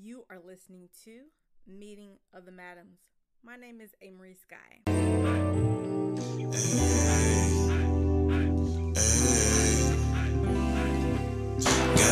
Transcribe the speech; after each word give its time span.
You 0.00 0.24
are 0.30 0.38
listening 0.38 0.88
to 1.04 1.22
Meeting 1.66 2.18
of 2.32 2.44
the 2.44 2.52
Madams. 2.52 3.00
My 3.42 3.56
name 3.56 3.80
is 3.80 3.90
Amory 4.00 4.36
Sky. 4.40 4.84
Got 4.86 4.94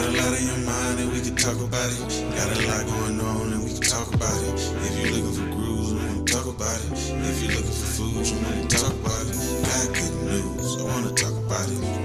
a 0.02 0.10
lot 0.10 0.40
your 0.40 0.58
mind 0.66 0.98
and 0.98 1.12
we 1.12 1.20
can 1.20 1.36
talk 1.36 1.60
about 1.62 1.92
it. 1.92 2.34
Got 2.34 2.58
a 2.58 2.66
lot 2.66 2.86
going 2.86 3.20
on 3.20 3.52
and 3.52 3.62
we 3.62 3.70
can 3.70 3.82
talk 3.82 4.12
about 4.12 4.42
it. 4.42 4.54
If 4.54 4.98
you're 4.98 5.12
looking 5.12 5.32
for 5.32 5.54
grooves, 5.54 5.92
we 5.94 6.00
wanna 6.00 6.24
talk 6.24 6.46
about 6.46 6.80
it. 6.86 6.92
If 6.92 7.42
you're 7.44 7.52
looking 7.52 7.70
for 7.70 7.86
food, 7.86 8.14
we 8.16 8.32
wanna 8.42 8.66
talk 8.66 8.90
about 8.90 9.26
it. 9.30 9.36
Got 9.62 9.94
good 9.94 10.14
news, 10.24 10.76
I 10.76 10.82
wanna 10.82 11.12
talk 11.12 11.36
about 11.38 11.68
it. 11.70 11.95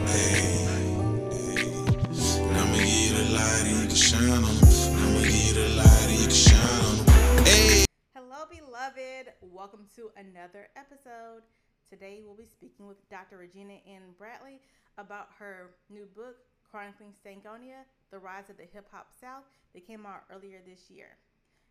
Beloved. 8.81 9.29
Welcome 9.45 9.85
to 9.93 10.09
another 10.17 10.73
episode. 10.73 11.45
Today 11.85 12.25
we'll 12.25 12.33
be 12.33 12.49
speaking 12.49 12.87
with 12.87 12.97
Dr. 13.13 13.37
Regina 13.37 13.77
N. 13.85 14.17
Bradley 14.17 14.57
about 14.97 15.29
her 15.37 15.77
new 15.93 16.09
book, 16.17 16.41
Chronicling 16.65 17.13
Stankonia 17.13 17.85
The 18.09 18.17
Rise 18.17 18.49
of 18.49 18.57
the 18.57 18.65
Hip 18.73 18.89
Hop 18.89 19.13
South, 19.13 19.45
that 19.75 19.85
came 19.85 20.07
out 20.07 20.25
earlier 20.33 20.65
this 20.65 20.89
year. 20.89 21.13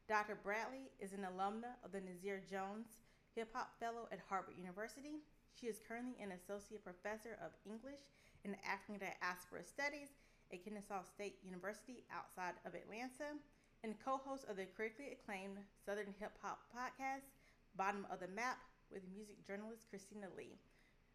Dr. 0.06 0.38
Bradley 0.38 0.86
is 1.00 1.10
an 1.10 1.26
alumna 1.26 1.74
of 1.82 1.90
the 1.90 1.98
Nasir 1.98 2.46
Jones 2.48 3.02
Hip 3.34 3.50
Hop 3.54 3.74
Fellow 3.80 4.06
at 4.12 4.22
Harvard 4.28 4.54
University. 4.54 5.18
She 5.58 5.66
is 5.66 5.82
currently 5.82 6.14
an 6.22 6.30
associate 6.30 6.86
professor 6.86 7.34
of 7.42 7.58
English 7.66 8.06
and 8.44 8.54
African 8.62 9.02
Diaspora 9.02 9.66
Studies 9.66 10.14
at 10.54 10.62
Kennesaw 10.62 11.02
State 11.02 11.42
University 11.42 12.06
outside 12.14 12.54
of 12.62 12.78
Atlanta 12.78 13.34
and 13.82 13.96
co-host 14.04 14.44
of 14.48 14.56
the 14.56 14.68
critically 14.76 15.16
acclaimed 15.16 15.56
Southern 15.86 16.12
Hip 16.20 16.36
Hop 16.44 16.60
podcast, 16.68 17.32
Bottom 17.76 18.06
of 18.12 18.20
the 18.20 18.28
Map, 18.28 18.60
with 18.92 19.00
music 19.08 19.40
journalist 19.46 19.88
Christina 19.88 20.28
Lee. 20.36 20.60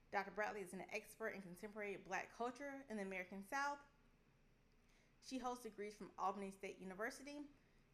Dr. 0.09 0.31
Bradley 0.33 0.61
is 0.61 0.73
an 0.73 0.81
expert 0.93 1.37
in 1.37 1.45
contemporary 1.45 1.97
black 2.07 2.33
culture 2.33 2.81
in 2.89 2.97
the 2.97 3.05
American 3.05 3.45
South. 3.45 3.77
She 5.27 5.37
holds 5.37 5.61
degrees 5.61 5.93
from 5.93 6.09
Albany 6.17 6.49
State 6.49 6.77
University, 6.81 7.45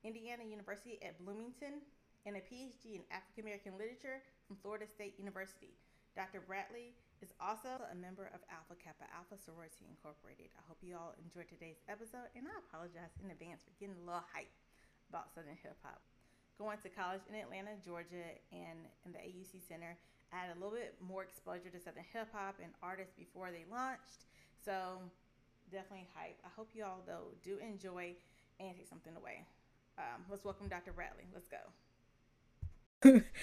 Indiana 0.03 0.43
University 0.47 0.99
at 1.03 1.19
Bloomington, 1.19 1.83
and 2.25 2.37
a 2.37 2.43
PhD 2.43 2.95
in 2.95 3.03
African 3.11 3.43
American 3.43 3.75
literature 3.75 4.23
from 4.47 4.55
Florida 4.61 4.85
State 4.87 5.17
University. 5.17 5.75
Dr. 6.15 6.43
Bradley 6.43 6.93
is 7.23 7.31
also 7.39 7.81
a 7.87 7.95
member 7.95 8.29
of 8.35 8.43
Alpha 8.51 8.75
Kappa 8.75 9.07
Alpha 9.15 9.39
Sorority 9.39 9.87
Incorporated. 9.87 10.51
I 10.59 10.63
hope 10.67 10.83
you 10.83 10.99
all 10.99 11.15
enjoyed 11.17 11.47
today's 11.47 11.79
episode, 11.87 12.27
and 12.35 12.45
I 12.45 12.55
apologize 12.67 13.15
in 13.23 13.31
advance 13.31 13.63
for 13.63 13.73
getting 13.79 13.95
a 13.95 14.05
little 14.05 14.27
hype 14.35 14.51
about 15.11 15.27
Southern 15.35 15.59
hip 15.59 15.75
hop. 15.83 15.99
Going 16.57 16.79
to 16.79 16.89
college 16.89 17.27
in 17.27 17.35
Atlanta, 17.35 17.75
Georgia, 17.83 18.31
and 18.55 18.79
in 19.03 19.11
the 19.11 19.19
AUC 19.19 19.59
Center, 19.67 19.99
I 20.31 20.47
had 20.47 20.55
a 20.55 20.57
little 20.59 20.71
bit 20.71 20.95
more 21.03 21.23
exposure 21.23 21.67
to 21.67 21.79
Southern 21.79 22.07
hip 22.07 22.31
hop 22.31 22.55
and 22.63 22.71
artists 22.81 23.11
before 23.19 23.51
they 23.51 23.67
launched. 23.67 24.23
So 24.63 25.03
definitely 25.71 26.07
hype. 26.15 26.39
I 26.45 26.49
hope 26.55 26.69
you 26.73 26.85
all 26.85 27.03
though 27.05 27.35
do 27.43 27.59
enjoy 27.59 28.15
and 28.59 28.75
take 28.75 28.87
something 28.87 29.13
away. 29.17 29.43
Um, 29.97 30.23
let's 30.29 30.45
welcome 30.45 30.67
Dr. 30.69 30.93
Bradley. 30.93 31.27
Let's 31.33 31.49
go. 31.51 31.59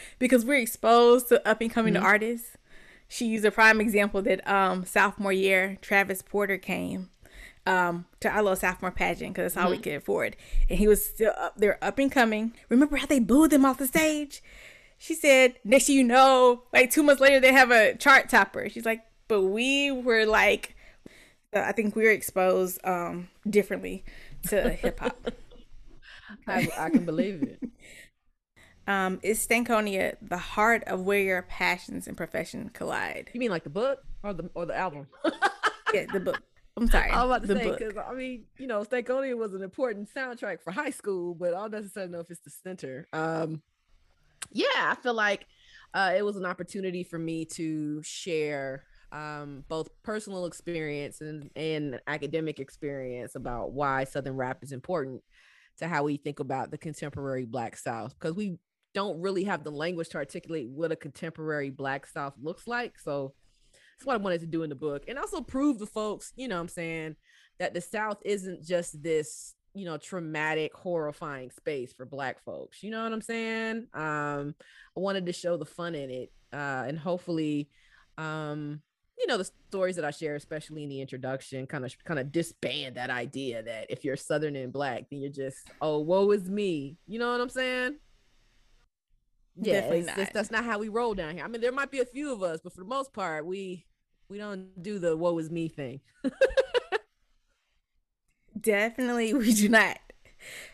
because 0.19 0.44
we're 0.44 0.61
exposed 0.61 1.28
to 1.28 1.46
up 1.46 1.61
and 1.61 1.70
coming 1.70 1.94
mm-hmm. 1.94 2.05
artists. 2.05 2.56
She 3.08 3.27
used 3.27 3.44
a 3.44 3.50
prime 3.50 3.80
example 3.80 4.22
that 4.22 4.46
um, 4.48 4.84
sophomore 4.84 5.33
year, 5.33 5.78
Travis 5.80 6.22
Porter 6.22 6.58
came 6.58 7.11
um, 7.69 8.06
to 8.20 8.30
our 8.30 8.42
little 8.42 8.56
sophomore 8.56 8.91
pageant 8.91 9.34
because 9.34 9.52
that's 9.52 9.62
all 9.62 9.70
mm-hmm. 9.70 9.78
we 9.78 9.83
could 9.83 9.92
afford. 9.94 10.36
And 10.70 10.78
he 10.78 10.88
was 10.88 11.05
still 11.05 11.34
up 11.38 11.55
there, 11.58 11.83
up 11.84 11.98
and 11.98 12.11
coming. 12.11 12.55
Remember 12.70 12.97
how 12.97 13.06
they 13.06 13.20
booed 13.20 13.52
him 13.52 13.66
off 13.66 13.78
the 13.78 13.86
stage? 13.86 14.42
She 14.97 15.14
said, 15.14 15.56
next 15.64 15.86
thing 15.86 15.96
you 15.96 16.05
know, 16.05 16.62
like 16.72 16.91
two 16.91 17.02
months 17.02 17.20
later, 17.20 17.41
they 17.41 17.52
have 17.52 17.70
a 17.70 17.94
chart 17.94 18.30
topper. 18.30 18.69
She's 18.70 18.86
like, 18.86 19.02
but 19.28 19.42
we 19.42 19.92
were 19.92 20.24
like, 20.24 20.74
I 21.52 21.73
think 21.73 21.95
we 21.95 22.05
were 22.05 22.11
exposed 22.11 22.80
um, 22.84 23.28
differently 23.48 24.05
to 24.48 24.70
hip 24.70 25.01
hop. 25.01 25.30
I, 26.46 26.68
I, 26.77 26.90
can 26.90 27.05
believe 27.05 27.42
it. 27.42 27.61
Um, 28.86 29.20
is 29.23 29.46
Stankonia 29.46 30.17
the 30.23 30.39
heart 30.39 30.83
of 30.86 31.02
where 31.02 31.20
your 31.20 31.42
passions 31.42 32.08
and 32.08 32.17
profession 32.17 32.70
collide? 32.73 33.28
You 33.34 33.39
mean 33.39 33.51
like 33.51 33.64
the 33.64 33.68
book 33.68 34.02
or 34.23 34.33
the 34.33 34.48
or 34.55 34.64
the 34.64 34.74
album? 34.74 35.08
yeah, 35.92 36.07
the 36.11 36.20
book. 36.20 36.40
I'm 36.83 36.89
sorry. 36.89 37.11
I 37.11 37.24
was 37.24 37.36
about 37.36 37.48
to 37.48 37.64
say 37.64 37.70
because 37.70 37.96
I 37.96 38.14
mean, 38.14 38.44
you 38.56 38.66
know, 38.66 38.83
Stankonia 38.83 39.36
was 39.36 39.55
an 39.55 39.62
important 39.62 40.08
soundtrack 40.14 40.62
for 40.62 40.70
high 40.70 40.90
school, 40.90 41.34
but 41.34 41.55
I 41.55 41.58
don't 41.58 41.72
necessarily 41.72 42.12
know 42.12 42.20
if 42.20 42.30
it's 42.30 42.40
the 42.40 42.50
center. 42.50 43.06
Um, 43.12 43.62
yeah, 44.52 44.66
I 44.74 44.96
feel 45.02 45.14
like 45.14 45.46
uh, 45.94 46.14
it 46.16 46.24
was 46.24 46.36
an 46.36 46.44
opportunity 46.44 47.02
for 47.02 47.18
me 47.18 47.44
to 47.46 48.02
share 48.02 48.84
um, 49.11 49.64
both 49.68 49.89
personal 50.02 50.46
experience 50.46 51.20
and, 51.20 51.50
and 51.56 52.00
academic 52.06 52.61
experience 52.61 53.34
about 53.34 53.72
why 53.72 54.05
Southern 54.05 54.36
rap 54.36 54.58
is 54.62 54.72
important 54.72 55.22
to 55.78 55.89
how 55.89 56.05
we 56.05 56.16
think 56.16 56.40
about 56.40 56.70
the 56.70 56.78
contemporary 56.78 57.45
Black 57.45 57.77
South 57.77 58.14
because 58.18 58.34
we 58.34 58.58
don't 58.95 59.20
really 59.20 59.45
have 59.45 59.64
the 59.64 59.70
language 59.70 60.08
to 60.10 60.18
articulate 60.18 60.68
what 60.68 60.92
a 60.92 60.96
contemporary 60.96 61.70
Black 61.70 62.06
South 62.06 62.34
looks 62.40 62.66
like. 62.66 62.98
So 62.98 63.34
that's 63.98 64.07
what 64.07 64.14
I 64.14 64.23
wanted 64.23 64.41
to 64.41 64.47
do 64.47 64.63
in 64.63 64.70
the 64.70 64.77
book. 64.77 65.05
And 65.09 65.19
also 65.19 65.41
prove 65.41 65.79
to 65.79 65.86
folks, 65.86 66.33
you 66.36 66.47
know 66.47 66.55
what 66.55 66.63
I'm 66.63 66.69
saying, 66.69 67.17
that 67.59 67.75
the 67.75 67.81
South 67.81 68.19
isn't 68.25 68.64
just 68.64 69.03
this 69.03 69.55
you 69.75 69.85
know 69.85 69.97
traumatic 69.97 70.75
horrifying 70.75 71.51
space 71.51 71.92
for 71.92 72.05
black 72.07 72.42
folks. 72.42 72.83
You 72.83 72.91
know 72.91 73.03
what 73.03 73.13
i'm 73.13 73.23
saying? 73.23 73.87
Um 73.95 74.55
i 74.97 75.01
wanted 75.01 75.27
to 75.27 75.33
show 75.33 75.57
the 75.57 75.64
fun 75.64 75.95
in 75.95 76.11
it 76.11 76.33
uh 76.53 76.85
and 76.87 76.98
hopefully 76.98 77.69
um 78.17 78.81
you 79.19 79.27
know 79.27 79.37
the 79.37 79.51
stories 79.69 79.97
that 79.97 80.05
i 80.05 80.11
share 80.11 80.35
especially 80.35 80.83
in 80.85 80.89
the 80.89 81.01
introduction 81.01 81.67
kind 81.67 81.85
of 81.85 81.92
kind 82.05 82.19
of 82.19 82.33
disband 82.33 82.97
that 82.97 83.11
idea 83.11 83.63
that 83.63 83.87
if 83.91 84.05
you're 84.05 84.17
southern 84.17 84.57
and 84.57 84.73
black 84.73 85.05
then 85.11 85.20
you're 85.20 85.31
just 85.31 85.70
oh 85.81 85.98
woe 86.01 86.31
is 86.31 86.48
me. 86.48 86.97
You 87.07 87.19
know 87.19 87.31
what 87.31 87.41
i'm 87.41 87.48
saying? 87.48 87.97
Yeah 89.61 89.81
it's, 89.81 90.07
not. 90.07 90.19
It's, 90.19 90.33
that's 90.33 90.51
not 90.51 90.64
how 90.64 90.79
we 90.79 90.89
roll 90.89 91.14
down 91.14 91.35
here. 91.35 91.45
I 91.45 91.48
mean 91.48 91.61
there 91.61 91.73
might 91.73 91.91
be 91.91 92.01
a 92.01 92.05
few 92.05 92.33
of 92.33 92.42
us 92.42 92.61
but 92.63 92.73
for 92.73 92.81
the 92.81 92.87
most 92.87 93.13
part 93.13 93.45
we 93.45 93.85
we 94.28 94.39
don't 94.39 94.83
do 94.83 94.98
the 94.98 95.16
woe 95.16 95.39
is 95.39 95.50
me 95.50 95.68
thing 95.68 96.00
Definitely, 98.61 99.34
we 99.34 99.52
do 99.52 99.68
not. 99.68 99.98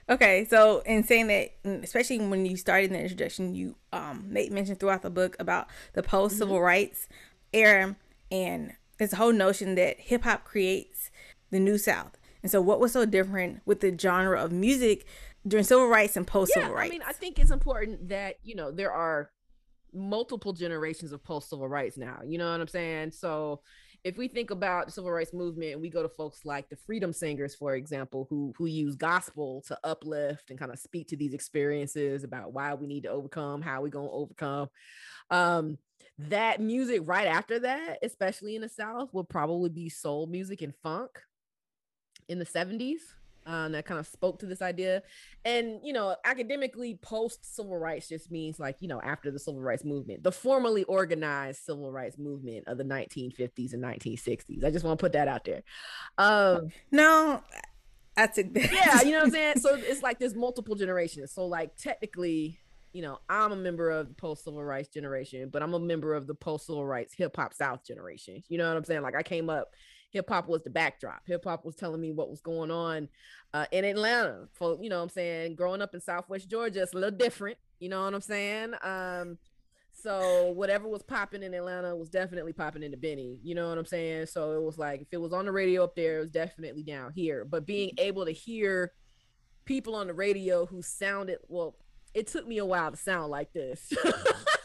Okay, 0.09 0.45
so 0.45 0.81
in 0.81 1.05
saying 1.05 1.29
that, 1.29 1.55
especially 1.83 2.21
when 2.21 2.45
you 2.45 2.57
started 2.57 2.91
in 2.91 2.93
the 2.93 3.03
introduction, 3.03 3.55
you 3.55 3.77
um 3.93 4.25
made 4.29 4.53
mention 4.53 4.77
throughout 4.77 5.03
the 5.03 5.11
book 5.11 5.37
about 5.39 5.69
the 5.95 6.03
post 6.03 6.39
civil 6.39 6.57
mm-hmm. 6.57 6.65
rights 6.65 7.09
era, 7.53 7.97
and 8.31 8.75
a 9.01 9.17
whole 9.17 9.33
notion 9.33 9.75
that 9.75 9.99
hip 10.01 10.25
hop 10.25 10.45
creates 10.45 11.11
the 11.51 11.59
new 11.59 11.79
South. 11.79 12.19
And 12.43 12.51
so, 12.51 12.61
what 12.61 12.79
was 12.79 12.93
so 12.93 13.07
different 13.07 13.63
with 13.65 13.81
the 13.81 13.97
genre 13.99 14.43
of 14.43 14.53
music 14.53 15.07
during 15.47 15.65
civil 15.65 15.89
rights 15.89 16.17
and 16.17 16.27
post 16.27 16.53
civil 16.53 16.71
yeah, 16.71 16.77
rights? 16.77 16.91
I 16.91 16.93
mean, 16.93 17.03
I 17.07 17.13
think 17.13 17.39
it's 17.39 17.51
important 17.51 18.09
that 18.11 18.37
you 18.43 18.55
know 18.55 18.71
there 18.71 18.93
are 18.93 19.31
multiple 19.95 20.53
generations 20.53 21.13
of 21.13 21.23
post 21.23 21.51
civil 21.51 21.69
rights 21.69 21.97
now. 21.97 22.21
You 22.27 22.39
know 22.39 22.51
what 22.51 22.61
I'm 22.61 22.69
saying? 22.69 23.13
So 23.13 23.61
if 24.05 24.19
we 24.19 24.29
think 24.29 24.51
about 24.51 24.87
the 24.87 24.93
civil 24.93 25.11
rights 25.11 25.33
movement 25.33 25.73
and 25.73 25.81
we 25.81 25.89
go 25.89 26.03
to 26.03 26.09
folks 26.09 26.45
like 26.45 26.69
the 26.69 26.77
freedom 26.77 27.13
singers 27.13 27.55
for 27.55 27.75
example 27.75 28.27
who 28.29 28.53
who 28.57 28.67
use 28.67 28.95
gospel 28.95 29.65
to 29.67 29.79
uplift 29.83 30.51
and 30.51 30.59
kind 30.59 30.71
of 30.71 30.79
speak 30.79 31.09
to 31.09 31.17
these 31.17 31.33
experiences 31.33 32.23
about 32.23 32.53
why 32.53 32.75
we 32.75 32.87
need 32.87 33.03
to 33.03 33.09
overcome 33.09 33.63
how 33.63 33.81
we 33.81 33.91
going 33.91 34.09
to 34.09 34.13
overcome 34.13 34.69
um 35.31 35.79
that 36.19 36.61
music 36.61 37.01
right 37.05 37.27
after 37.27 37.59
that 37.59 37.99
especially 38.03 38.55
in 38.55 38.63
the 38.63 38.69
south 38.69 39.09
would 39.13 39.29
probably 39.29 39.71
be 39.71 39.89
soul 39.89 40.27
music 40.27 40.61
and 40.61 40.75
funk 40.83 41.11
in 42.29 42.39
the 42.39 42.47
70s 42.47 42.99
um, 43.47 43.73
that 43.73 43.85
kind 43.85 44.01
of 44.01 44.07
spoke 44.07 44.39
to 44.41 44.47
this 44.47 44.63
idea. 44.63 45.03
And, 45.45 45.81
you 45.83 45.93
know, 45.93 46.17
academically, 46.25 46.99
post 47.03 47.55
civil 47.55 47.77
rights 47.77 48.09
just 48.09 48.31
means 48.31 48.59
like, 48.59 48.77
you 48.81 48.89
know, 48.89 49.01
after 49.03 49.31
the 49.31 49.39
civil 49.39 49.61
rights 49.61 49.85
movement, 49.85 50.23
the 50.23 50.33
formally 50.33 50.85
organized 50.85 51.63
civil 51.65 51.93
rights 51.93 52.19
movement 52.19 52.67
of 52.67 52.79
the 52.79 52.85
1950s 52.85 53.73
and 53.73 53.83
1960s. 53.83 54.65
I 54.65 54.71
just 54.71 54.85
want 54.85 54.99
to 54.99 55.03
put 55.03 55.13
that 55.13 55.29
out 55.29 55.45
there. 55.45 55.63
Um, 56.19 56.69
no, 56.91 57.43
I 58.17 58.27
took 58.27 58.53
that. 58.55 58.73
Yeah, 58.73 59.03
you 59.03 59.13
know 59.13 59.19
what 59.19 59.27
I'm 59.27 59.31
saying? 59.31 59.61
So 59.61 59.75
it's 59.79 60.03
like 60.03 60.19
there's 60.19 60.35
multiple 60.35 60.75
generations. 60.75 61.33
So, 61.33 61.47
like, 61.47 61.77
technically, 61.77 62.59
you 62.93 63.03
know, 63.03 63.19
I'm 63.29 63.53
a 63.53 63.57
member 63.57 63.91
of 63.91 64.09
the 64.09 64.15
post 64.15 64.45
civil 64.45 64.63
rights 64.63 64.89
generation, 64.89 65.49
but 65.51 65.63
I'm 65.63 65.75
a 65.75 65.81
member 65.81 66.15
of 66.15 66.27
the 66.27 66.35
post 66.35 66.67
civil 66.67 66.87
rights 66.87 67.15
hip 67.15 67.37
hop 67.37 67.53
South 67.53 67.85
generation. 67.85 68.43
You 68.49 68.59
know 68.59 68.69
what 68.69 68.77
I'm 68.77 68.85
saying? 68.85 69.03
Like, 69.03 69.17
I 69.17 69.23
came 69.23 69.51
up 69.51 69.75
hip 70.15 70.31
hop 70.31 70.49
was 70.49 70.63
the 70.63 70.71
backdrop. 70.71 71.21
Hip 71.27 71.45
hop 71.45 71.67
was 71.67 71.75
telling 71.75 72.01
me 72.01 72.13
what 72.13 72.31
was 72.31 72.41
going 72.41 72.71
on 72.71 73.09
uh, 73.53 73.67
in 73.73 73.85
Atlanta. 73.85 74.49
For 74.53 74.79
you 74.81 74.89
know, 74.89 74.99
what 74.99 75.03
I'm 75.03 75.09
saying 75.11 75.57
growing 75.57 75.83
up 75.83 75.95
in 75.95 76.01
Southwest 76.01 76.49
Georgia, 76.49 76.83
it's 76.83 76.95
a 76.95 76.97
little 76.97 77.19
different. 77.19 77.59
You 77.81 77.91
know 77.91 78.05
what 78.05 78.15
I'm 78.15 78.21
saying? 78.23 78.75
Um, 78.83 79.37
so 79.93 80.53
whatever 80.53 80.89
was 80.89 81.03
popping 81.03 81.43
in 81.43 81.53
Atlanta 81.53 81.95
was 81.95 82.09
definitely 82.09 82.53
popping 82.53 82.83
in 82.83 82.95
Albany. 82.95 83.41
You 83.43 83.55
know 83.55 83.69
what 83.69 83.77
I'm 83.77 83.85
saying? 83.85 84.27
So 84.27 84.53
it 84.53 84.63
was 84.63 84.79
like 84.79 85.03
if 85.03 85.09
it 85.11 85.21
was 85.21 85.33
on 85.33 85.45
the 85.45 85.53
radio 85.53 85.85
up 85.85 85.97
there, 85.97 86.19
it 86.19 86.23
was 86.23 86.31
definitely 86.31 86.85
down 86.85 87.13
here. 87.13 87.45
But 87.45 87.67
being 87.67 87.91
able 87.99 88.25
to 88.25 88.33
hear 88.33 88.93
people 89.65 89.97
on 89.97 90.07
the 90.07 90.15
radio 90.15 90.65
who 90.65 90.81
sounded 90.81 91.39
well. 91.49 91.77
It 92.13 92.29
took 92.29 92.47
me 92.47 92.59
a 92.59 92.65
while 92.65 92.93
to 92.93 92.97
sound 92.97 93.33
like 93.33 93.53
this. 93.53 93.93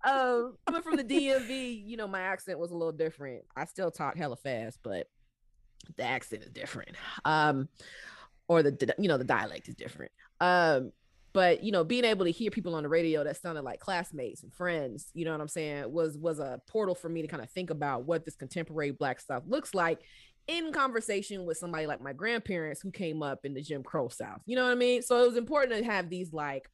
um, 0.04 0.56
coming 0.66 0.82
from 0.82 0.96
the 0.96 1.04
DMV, 1.04 1.86
you 1.86 1.96
know, 1.96 2.08
my 2.08 2.20
accent 2.20 2.58
was 2.58 2.70
a 2.70 2.76
little 2.76 2.92
different. 2.92 3.44
I 3.56 3.64
still 3.64 3.90
talk 3.90 4.16
hella 4.16 4.36
fast, 4.36 4.78
but 4.82 5.08
the 5.96 6.04
accent 6.04 6.42
is 6.42 6.50
different. 6.50 6.96
Um, 7.24 7.68
or 8.48 8.62
the 8.62 8.94
you 8.98 9.08
know 9.08 9.18
the 9.18 9.24
dialect 9.24 9.68
is 9.68 9.76
different. 9.76 10.12
Um, 10.40 10.92
but 11.32 11.62
you 11.62 11.70
know, 11.70 11.84
being 11.84 12.04
able 12.04 12.24
to 12.24 12.32
hear 12.32 12.50
people 12.50 12.74
on 12.74 12.82
the 12.82 12.88
radio 12.88 13.22
that 13.22 13.36
sounded 13.36 13.62
like 13.62 13.78
classmates 13.78 14.42
and 14.42 14.52
friends, 14.52 15.10
you 15.14 15.24
know 15.24 15.32
what 15.32 15.40
I'm 15.40 15.48
saying, 15.48 15.92
was 15.92 16.18
was 16.18 16.40
a 16.40 16.60
portal 16.68 16.94
for 16.94 17.08
me 17.08 17.22
to 17.22 17.28
kind 17.28 17.42
of 17.42 17.50
think 17.50 17.70
about 17.70 18.04
what 18.04 18.24
this 18.24 18.34
contemporary 18.34 18.90
Black 18.90 19.20
stuff 19.20 19.44
looks 19.46 19.74
like 19.74 20.00
in 20.48 20.72
conversation 20.72 21.44
with 21.44 21.58
somebody 21.58 21.86
like 21.86 22.02
my 22.02 22.12
grandparents 22.12 22.80
who 22.80 22.90
came 22.90 23.22
up 23.22 23.44
in 23.44 23.54
the 23.54 23.62
Jim 23.62 23.84
Crow 23.84 24.08
South. 24.08 24.40
You 24.46 24.56
know 24.56 24.64
what 24.64 24.72
I 24.72 24.76
mean? 24.76 25.02
So 25.02 25.22
it 25.22 25.26
was 25.28 25.36
important 25.36 25.78
to 25.78 25.84
have 25.84 26.10
these 26.10 26.32
like 26.32 26.68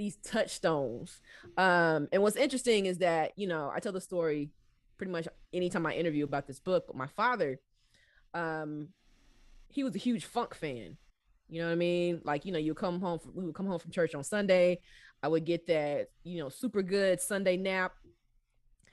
these 0.00 0.16
touchstones. 0.24 1.20
Um, 1.58 2.08
and 2.10 2.22
what's 2.22 2.36
interesting 2.36 2.86
is 2.86 2.98
that, 2.98 3.32
you 3.36 3.46
know, 3.46 3.70
I 3.72 3.80
tell 3.80 3.92
the 3.92 4.00
story 4.00 4.48
pretty 4.96 5.12
much 5.12 5.28
anytime 5.52 5.84
I 5.84 5.92
interview 5.92 6.24
about 6.24 6.46
this 6.46 6.58
book, 6.58 6.84
but 6.86 6.96
my 6.96 7.06
father, 7.06 7.60
um, 8.32 8.88
he 9.68 9.84
was 9.84 9.94
a 9.94 9.98
huge 9.98 10.24
funk 10.24 10.54
fan. 10.54 10.96
You 11.50 11.60
know 11.60 11.66
what 11.66 11.72
I 11.72 11.76
mean? 11.76 12.22
Like, 12.24 12.46
you 12.46 12.52
know, 12.52 12.58
you 12.58 12.72
come 12.72 12.98
home 12.98 13.18
from, 13.18 13.34
we 13.34 13.44
would 13.44 13.54
come 13.54 13.66
home 13.66 13.78
from 13.78 13.90
church 13.90 14.14
on 14.14 14.24
Sunday. 14.24 14.80
I 15.22 15.28
would 15.28 15.44
get 15.44 15.66
that, 15.66 16.08
you 16.24 16.38
know, 16.38 16.48
super 16.48 16.80
good 16.80 17.20
Sunday 17.20 17.58
nap 17.58 17.92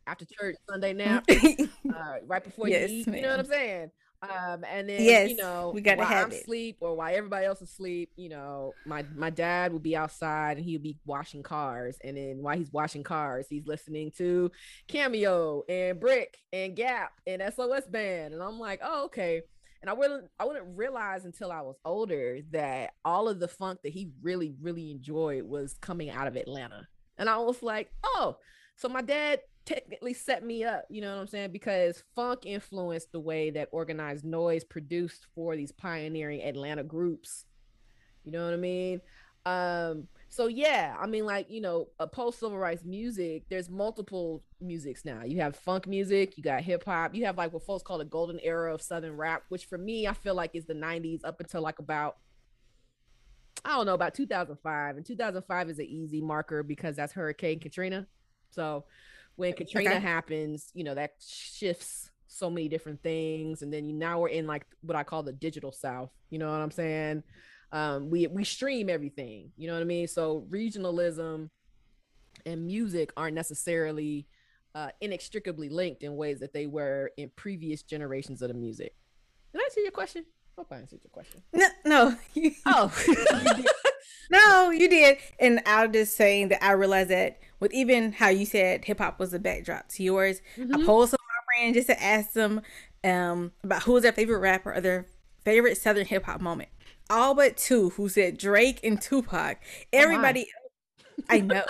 after 0.07 0.25
church 0.25 0.57
Sunday 0.69 0.91
nap, 0.91 1.23
uh, 1.29 2.15
right 2.25 2.43
before 2.43 2.67
yes, 2.67 2.89
you 2.89 2.97
eat. 2.97 3.07
You 3.07 3.21
know 3.21 3.29
what 3.29 3.39
I'm 3.39 3.45
saying? 3.45 3.91
Um, 4.23 4.63
and 4.67 4.89
then 4.89 5.01
yes, 5.03 5.29
you 5.29 5.35
know, 5.35 5.71
we 5.75 5.81
gotta 5.81 5.99
while 5.99 6.07
have 6.07 6.25
I'm 6.27 6.31
it. 6.31 6.43
sleep 6.43 6.77
or 6.81 6.95
while 6.95 7.13
everybody 7.15 7.45
else 7.45 7.61
is 7.61 7.69
asleep, 7.69 8.11
you 8.15 8.29
know, 8.29 8.73
my 8.83 9.05
my 9.15 9.29
dad 9.29 9.71
will 9.71 9.79
be 9.79 9.95
outside 9.95 10.57
and 10.57 10.65
he'll 10.65 10.81
be 10.81 10.97
washing 11.05 11.43
cars, 11.43 11.97
and 12.03 12.17
then 12.17 12.41
while 12.41 12.57
he's 12.57 12.73
washing 12.73 13.03
cars, 13.03 13.45
he's 13.47 13.67
listening 13.67 14.11
to 14.17 14.49
Cameo 14.87 15.63
and 15.69 15.99
Brick 15.99 16.35
and 16.51 16.75
Gap 16.75 17.11
and 17.27 17.43
SOS 17.55 17.85
Band, 17.87 18.33
and 18.33 18.41
I'm 18.41 18.59
like, 18.59 18.79
oh 18.83 19.05
okay. 19.05 19.43
And 19.83 19.91
I 19.91 19.93
wouldn't 19.93 20.25
I 20.39 20.45
wouldn't 20.45 20.75
realize 20.75 21.25
until 21.25 21.51
I 21.51 21.61
was 21.61 21.75
older 21.85 22.39
that 22.51 22.93
all 23.05 23.29
of 23.29 23.39
the 23.39 23.47
funk 23.47 23.81
that 23.83 23.93
he 23.93 24.09
really 24.23 24.55
really 24.59 24.89
enjoyed 24.89 25.43
was 25.43 25.75
coming 25.79 26.09
out 26.09 26.25
of 26.27 26.35
Atlanta, 26.35 26.87
and 27.19 27.29
I 27.29 27.37
was 27.37 27.61
like, 27.61 27.91
oh, 28.03 28.37
so 28.77 28.89
my 28.89 29.03
dad 29.03 29.41
technically 29.67 30.13
set 30.13 30.43
me 30.43 30.63
up, 30.63 30.85
you 30.89 31.01
know 31.01 31.13
what 31.13 31.21
I'm 31.21 31.27
saying? 31.27 31.51
Because 31.51 32.01
funk 32.15 32.45
influenced 32.45 33.11
the 33.11 33.19
way 33.19 33.49
that 33.51 33.67
organized 33.71 34.23
noise 34.23 34.63
produced 34.63 35.27
for 35.35 35.55
these 35.55 35.71
pioneering 35.71 36.41
Atlanta 36.41 36.83
groups. 36.83 37.45
You 38.23 38.31
know 38.31 38.45
what 38.45 38.53
I 38.53 38.57
mean? 38.57 39.01
Um, 39.45 40.07
so 40.29 40.47
yeah, 40.47 40.95
I 40.99 41.05
mean, 41.05 41.25
like, 41.25 41.49
you 41.49 41.61
know, 41.61 41.89
a 41.99 42.07
post 42.07 42.39
civil 42.39 42.57
rights 42.57 42.83
music, 42.85 43.43
there's 43.49 43.69
multiple 43.69 44.43
musics 44.61 45.03
now. 45.05 45.23
You 45.23 45.41
have 45.41 45.55
funk 45.55 45.85
music, 45.85 46.37
you 46.37 46.43
got 46.43 46.63
hip 46.63 46.83
hop, 46.85 47.13
you 47.13 47.25
have 47.25 47.37
like 47.37 47.51
what 47.53 47.65
folks 47.65 47.83
call 47.83 47.97
the 47.97 48.05
golden 48.05 48.39
era 48.39 48.73
of 48.73 48.81
southern 48.81 49.17
rap, 49.17 49.43
which 49.49 49.65
for 49.65 49.77
me, 49.77 50.07
I 50.07 50.13
feel 50.13 50.35
like 50.35 50.51
is 50.53 50.65
the 50.65 50.73
90s 50.73 51.21
up 51.25 51.39
until 51.39 51.61
like 51.61 51.79
about 51.79 52.17
I 53.65 53.71
don't 53.71 53.85
know 53.85 53.95
about 53.95 54.13
2005. 54.13 54.95
And 54.95 55.05
2005 55.05 55.69
is 55.69 55.79
an 55.79 55.85
easy 55.85 56.21
marker 56.21 56.63
because 56.63 56.95
that's 56.95 57.11
Hurricane 57.11 57.59
Katrina. 57.59 58.07
So 58.51 58.85
when 59.37 59.53
Katrina 59.53 59.91
okay. 59.91 59.99
happens, 59.99 60.71
you 60.73 60.83
know, 60.83 60.95
that 60.95 61.13
shifts 61.25 62.09
so 62.27 62.49
many 62.49 62.67
different 62.67 63.01
things. 63.01 63.61
And 63.61 63.71
then 63.71 63.85
you, 63.85 63.93
now 63.93 64.19
we're 64.19 64.29
in 64.29 64.45
like 64.45 64.65
what 64.81 64.97
I 64.97 65.03
call 65.03 65.23
the 65.23 65.31
digital 65.31 65.71
South. 65.71 66.09
You 66.29 66.39
know 66.39 66.51
what 66.51 66.59
I'm 66.59 66.71
saying? 66.71 67.23
Um, 67.71 68.09
we 68.09 68.27
we 68.27 68.43
stream 68.43 68.89
everything. 68.89 69.51
You 69.55 69.67
know 69.67 69.73
what 69.73 69.81
I 69.81 69.85
mean? 69.85 70.07
So 70.07 70.45
regionalism 70.49 71.49
and 72.45 72.65
music 72.65 73.11
aren't 73.15 73.35
necessarily 73.35 74.27
uh, 74.75 74.89
inextricably 75.01 75.69
linked 75.69 76.03
in 76.03 76.15
ways 76.15 76.39
that 76.39 76.53
they 76.53 76.67
were 76.67 77.11
in 77.17 77.31
previous 77.35 77.83
generations 77.83 78.41
of 78.41 78.49
the 78.49 78.53
music. 78.53 78.95
Did 79.53 79.61
I 79.61 79.65
answer 79.65 79.81
your 79.81 79.91
question? 79.91 80.25
Hope 80.57 80.67
I 80.71 80.77
answered 80.77 80.99
your 81.03 81.11
question. 81.11 81.43
No, 81.53 81.67
no. 81.85 82.15
oh, 82.65 83.63
no, 84.31 84.71
you 84.71 84.89
did. 84.89 85.17
And 85.39 85.61
I'm 85.65 85.93
just 85.93 86.15
saying 86.15 86.49
that 86.49 86.63
I 86.63 86.71
realized 86.71 87.09
that 87.09 87.39
with 87.59 87.73
even 87.73 88.11
how 88.13 88.29
you 88.29 88.45
said 88.45 88.85
hip 88.85 88.99
hop 88.99 89.19
was 89.19 89.31
the 89.31 89.39
backdrop 89.39 89.89
to 89.89 90.03
yours, 90.03 90.41
mm-hmm. 90.57 90.75
I 90.75 90.85
posed 90.85 91.11
some 91.11 91.19
of 91.19 91.27
my 91.27 91.55
friends 91.55 91.75
just 91.75 91.87
to 91.87 92.03
ask 92.03 92.33
them 92.33 92.61
um, 93.03 93.51
about 93.63 93.83
who 93.83 93.93
was 93.93 94.03
their 94.03 94.11
favorite 94.11 94.39
rapper 94.39 94.73
or 94.73 94.81
their 94.81 95.07
favorite 95.43 95.77
Southern 95.77 96.05
hip 96.05 96.25
hop 96.25 96.41
moment. 96.41 96.69
All 97.09 97.33
but 97.33 97.57
two 97.57 97.91
who 97.91 98.09
said 98.09 98.37
Drake 98.37 98.81
and 98.83 99.01
Tupac. 99.01 99.57
Oh, 99.61 99.85
Everybody, 99.93 100.47
oh 101.19 101.23
I 101.29 101.39
know. 101.39 101.63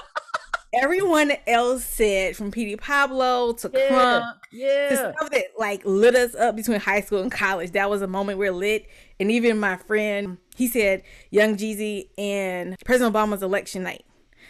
Everyone 0.74 1.31
else 1.45 1.86
said 1.86 2.36
from 2.36 2.51
PD 2.51 2.78
Pablo 2.78 3.54
to 3.54 3.72
yeah, 3.74 3.89
Crunk, 3.89 4.34
yeah, 4.51 4.89
to 4.89 4.95
stuff 4.95 5.30
that 5.31 5.45
like 5.57 5.81
lit 5.86 6.16
us 6.16 6.36
up 6.36 6.56
between 6.56 6.80
high 6.80 7.01
school 7.01 7.22
and 7.22 7.31
college. 7.31 7.72
That 7.72 7.89
was 7.89 8.01
a 8.01 8.07
moment 8.07 8.38
we're 8.38 8.51
lit. 8.51 8.88
And 9.19 9.31
even 9.31 9.60
my 9.60 9.78
friend, 9.78 10.38
he 10.56 10.68
said 10.68 11.04
Young 11.31 11.56
Jeezy 11.56 12.10
and 12.18 12.75
President 12.84 13.16
Obama's 13.16 13.44
election 13.44 13.84
night. 13.84 14.04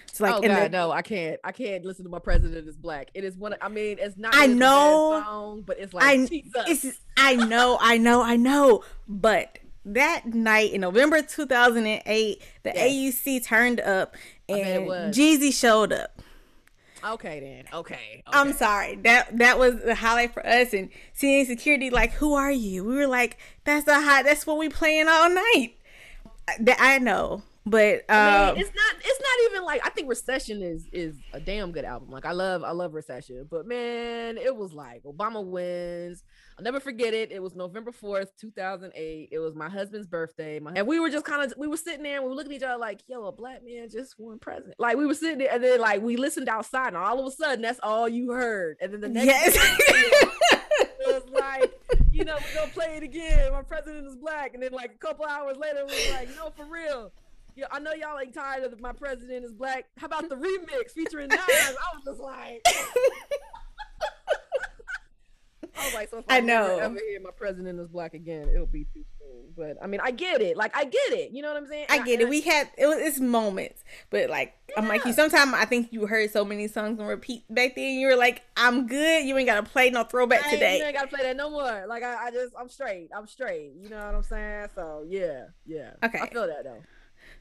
It's 0.10 0.20
like, 0.20 0.36
oh 0.36 0.42
God, 0.42 0.64
the, 0.64 0.70
no, 0.70 0.92
I 0.92 1.02
can't. 1.02 1.40
I 1.44 1.52
can't 1.52 1.86
listen 1.86 2.04
to 2.06 2.10
my 2.10 2.20
president 2.20 2.68
is 2.68 2.76
black. 2.76 3.10
It 3.14 3.24
is 3.24 3.38
one. 3.38 3.56
I 3.62 3.70
mean, 3.70 3.98
it's 4.00 4.18
not. 4.18 4.34
I 4.36 4.48
know, 4.48 5.22
song, 5.24 5.64
but 5.66 5.78
it's 5.80 5.94
like 5.94 6.04
I. 6.04 6.28
It's. 6.68 7.00
I 7.16 7.36
know. 7.36 7.78
I 7.80 7.98
know. 7.98 8.22
I 8.22 8.36
know. 8.36 8.84
But 9.08 9.60
that 9.86 10.26
night 10.26 10.74
in 10.74 10.82
November 10.82 11.22
2008, 11.22 12.42
the 12.64 12.72
yes. 12.74 13.22
AUC 13.26 13.46
turned 13.46 13.80
up 13.80 14.16
and 14.50 14.88
Jeezy 15.14 15.54
showed 15.54 15.94
up. 15.94 16.22
Okay 17.06 17.40
then. 17.40 17.80
Okay, 17.80 17.96
okay. 17.96 18.24
I'm 18.28 18.54
sorry. 18.54 18.96
That 18.96 19.38
that 19.38 19.60
was 19.60 19.82
the 19.82 19.96
highlight 19.96 20.34
for 20.34 20.46
us 20.46 20.74
and 20.74 20.90
seeing 21.14 21.46
security 21.46 21.90
like, 21.90 22.12
who 22.14 22.34
are 22.34 22.52
you? 22.52 22.84
We 22.84 22.96
were 22.96 23.08
like, 23.08 23.38
that's 23.64 23.86
the 23.86 24.02
high. 24.02 24.24
That's 24.24 24.48
what 24.48 24.58
we 24.58 24.70
playing 24.70 25.08
all 25.08 25.30
night. 25.30 25.76
That 26.60 26.78
I 26.80 26.98
know. 26.98 27.44
But 27.70 28.06
uh, 28.10 28.14
I 28.14 28.42
mean, 28.42 28.50
um, 28.50 28.58
it's 28.58 28.76
not 28.76 28.96
it's 28.98 29.22
not 29.22 29.52
even 29.52 29.64
like 29.66 29.86
I 29.86 29.90
think 29.90 30.08
Recession 30.10 30.62
is 30.62 30.88
is 30.94 31.16
a 31.34 31.40
damn 31.40 31.72
good 31.72 31.86
album. 31.86 32.10
Like 32.10 32.26
I 32.26 32.32
love 32.32 32.64
I 32.64 32.72
love 32.72 32.94
Recession, 32.94 33.48
but 33.50 33.68
man, 33.68 34.38
it 34.38 34.56
was 34.56 34.74
like 34.74 35.04
Obama 35.04 35.46
wins. 35.46 36.24
I'll 36.58 36.64
never 36.64 36.80
forget 36.80 37.14
it. 37.14 37.32
It 37.32 37.42
was 37.42 37.56
November 37.56 37.92
4th, 37.92 38.30
2008. 38.42 39.30
It 39.32 39.38
was 39.38 39.54
my 39.54 39.70
husband's 39.70 40.08
birthday. 40.08 40.60
My, 40.60 40.72
and 40.76 40.88
we 40.88 41.00
were 41.00 41.12
just 41.12 41.24
kind 41.24 41.44
of, 41.44 41.56
we 41.56 41.68
were 41.68 41.78
sitting 41.78 42.02
there 42.02 42.16
and 42.16 42.24
we 42.24 42.30
were 42.30 42.36
looking 42.36 42.52
at 42.52 42.58
each 42.58 42.64
other 42.64 42.80
like, 42.80 43.02
yo, 43.06 43.26
a 43.26 43.32
black 43.32 43.64
man 43.64 43.90
just 43.92 44.16
won 44.18 44.40
president. 44.40 44.74
Like 44.80 44.98
we 44.98 45.06
were 45.06 45.14
sitting 45.14 45.38
there 45.38 45.54
and 45.54 45.64
then 45.64 45.80
like 45.80 46.02
we 46.02 46.18
listened 46.18 46.50
outside 46.50 46.88
and 46.88 46.98
all 46.98 47.20
of 47.20 47.28
a 47.28 47.32
sudden 47.32 47.62
that's 47.62 47.80
all 47.84 48.10
you 48.10 48.32
heard. 48.32 48.78
And 48.82 48.92
then 48.92 49.02
the 49.02 49.10
next 49.10 49.28
yes. 49.28 49.56
it 50.82 50.98
was 51.06 51.30
like, 51.30 51.72
you 52.12 52.26
know, 52.26 52.36
we're 52.36 52.56
going 52.56 52.70
to 52.70 52.74
play 52.74 52.98
it 52.98 53.04
again. 53.04 53.52
My 53.52 53.62
president 53.62 54.08
is 54.08 54.16
black. 54.16 54.56
And 54.56 54.64
then 54.64 54.72
like 54.72 54.96
a 54.96 54.98
couple 54.98 55.26
hours 55.26 55.58
later, 55.58 55.86
we 55.86 55.94
were 55.94 56.14
like, 56.16 56.30
no, 56.36 56.50
for 56.58 56.66
real 56.66 57.12
yeah, 57.58 57.66
I 57.72 57.80
know 57.80 57.92
y'all 57.92 58.20
ain't 58.20 58.36
tired 58.36 58.64
of 58.64 58.72
the, 58.72 58.78
my 58.78 58.94
president 58.94 59.44
is 59.44 59.52
black. 59.52 59.86
How 59.98 60.06
about 60.06 60.30
the 60.30 60.36
remix 60.36 60.92
featuring 60.94 61.30
Nas? 61.30 61.40
I 61.50 61.74
was 61.96 62.04
just 62.06 62.20
like, 62.20 62.62
I 65.76 65.86
was 65.86 65.94
like, 65.96 66.10
so 66.10 66.24
I 66.30 66.40
know. 66.40 66.78
Ever 66.78 67.00
hear 67.10 67.20
my 67.20 67.32
president 67.36 67.80
is 67.80 67.88
black 67.88 68.14
again, 68.14 68.48
it'll 68.54 68.68
be 68.68 68.84
too 68.94 69.04
soon. 69.20 69.54
But 69.58 69.78
I 69.82 69.88
mean, 69.88 70.02
I 70.04 70.12
get 70.12 70.40
it. 70.40 70.56
Like, 70.56 70.78
I 70.78 70.84
get 70.84 71.14
it. 71.14 71.32
You 71.32 71.42
know 71.42 71.48
what 71.48 71.58
I'm 71.58 71.66
saying? 71.66 71.88
I 71.90 72.04
get 72.04 72.20
I, 72.20 72.24
it. 72.24 72.30
We 72.30 72.42
had 72.42 72.70
it 72.78 72.86
was 72.86 72.98
it's 73.00 73.20
moments, 73.20 73.84
but 74.12 74.30
like 74.30 74.54
yeah. 74.70 74.76
I'm 74.78 74.88
like 74.88 75.04
you. 75.04 75.14
Sometimes 75.14 75.56
I 75.56 75.66
think 75.66 75.92
you 75.92 76.06
heard 76.06 76.30
so 76.30 76.46
many 76.46 76.68
songs 76.68 77.00
and 77.00 77.08
repeat 77.08 77.44
back 77.50 77.74
then. 77.76 77.98
You 77.98 78.10
were 78.10 78.16
like, 78.16 78.44
I'm 78.56 78.86
good. 78.86 79.26
You 79.26 79.36
ain't 79.36 79.48
gotta 79.48 79.68
play 79.68 79.90
no 79.90 80.04
throwback 80.04 80.46
I 80.46 80.52
today. 80.52 80.78
You 80.78 80.84
ain't 80.84 80.96
gotta 80.96 81.08
play 81.08 81.24
that 81.24 81.36
no 81.36 81.50
more. 81.50 81.86
Like 81.88 82.04
I, 82.04 82.28
I 82.28 82.32
just 82.32 82.54
I'm 82.60 82.70
straight. 82.70 83.10
I'm 83.16 83.26
straight. 83.26 83.72
You 83.82 83.90
know 83.90 84.06
what 84.06 84.14
I'm 84.14 84.22
saying? 84.22 84.68
So 84.76 85.04
yeah, 85.08 85.46
yeah. 85.66 85.94
Okay. 86.04 86.20
I 86.20 86.30
feel 86.30 86.46
that 86.46 86.64
though. 86.64 86.84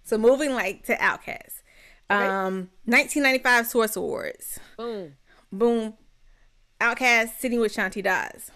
So 0.07 0.17
moving 0.17 0.55
like 0.55 0.85
to 0.87 0.97
Outkast. 0.97 1.63
Okay. 2.09 2.27
Um 2.27 2.71
1995 2.85 3.67
Source 3.67 3.97
Awards. 3.97 4.61
Boom. 4.79 5.15
Boom. 5.53 5.95
Outkast 6.81 7.39
sitting 7.41 7.59
with 7.59 7.75
Shanti 7.75 8.05
Das. 8.05 8.53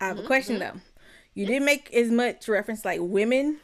I 0.00 0.06
have 0.06 0.16
mm-hmm. 0.16 0.24
a 0.24 0.26
question 0.28 0.58
mm-hmm. 0.60 0.78
though. 0.78 0.82
You 1.34 1.44
didn't 1.44 1.64
make 1.64 1.92
as 1.92 2.10
much 2.10 2.48
reference 2.48 2.84
like 2.84 3.00
women 3.02 3.58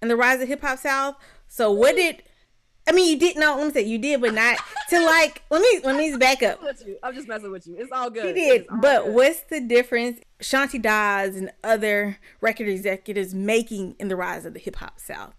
and 0.00 0.08
the 0.08 0.16
rise 0.16 0.40
of 0.40 0.46
hip 0.46 0.60
hop 0.60 0.78
South. 0.78 1.16
So 1.48 1.72
what 1.72 1.96
did 1.96 2.22
I 2.86 2.92
mean 2.92 3.10
you 3.10 3.18
did 3.18 3.36
not 3.36 3.58
let 3.58 3.66
me 3.66 3.72
say 3.72 3.82
you 3.82 3.98
did, 3.98 4.20
but 4.20 4.32
not 4.32 4.58
to 4.90 5.04
like 5.04 5.42
let 5.50 5.62
me 5.62 5.80
let 5.82 5.96
me 5.96 6.16
back 6.16 6.44
up. 6.44 6.62
I'm 7.02 7.14
just 7.14 7.26
messing 7.26 7.50
with 7.50 7.66
you. 7.66 7.74
It's 7.76 7.90
all 7.90 8.08
good. 8.08 8.26
He 8.26 8.32
did. 8.34 8.66
But 8.70 9.06
good. 9.06 9.14
what's 9.14 9.40
the 9.50 9.60
difference 9.60 10.20
Shanti 10.40 10.80
Das 10.80 11.34
and 11.34 11.50
other 11.64 12.18
record 12.40 12.68
executives 12.68 13.34
making 13.34 13.96
in 13.98 14.06
the 14.06 14.14
rise 14.14 14.44
of 14.46 14.54
the 14.54 14.60
hip 14.60 14.76
hop 14.76 15.00
South? 15.00 15.34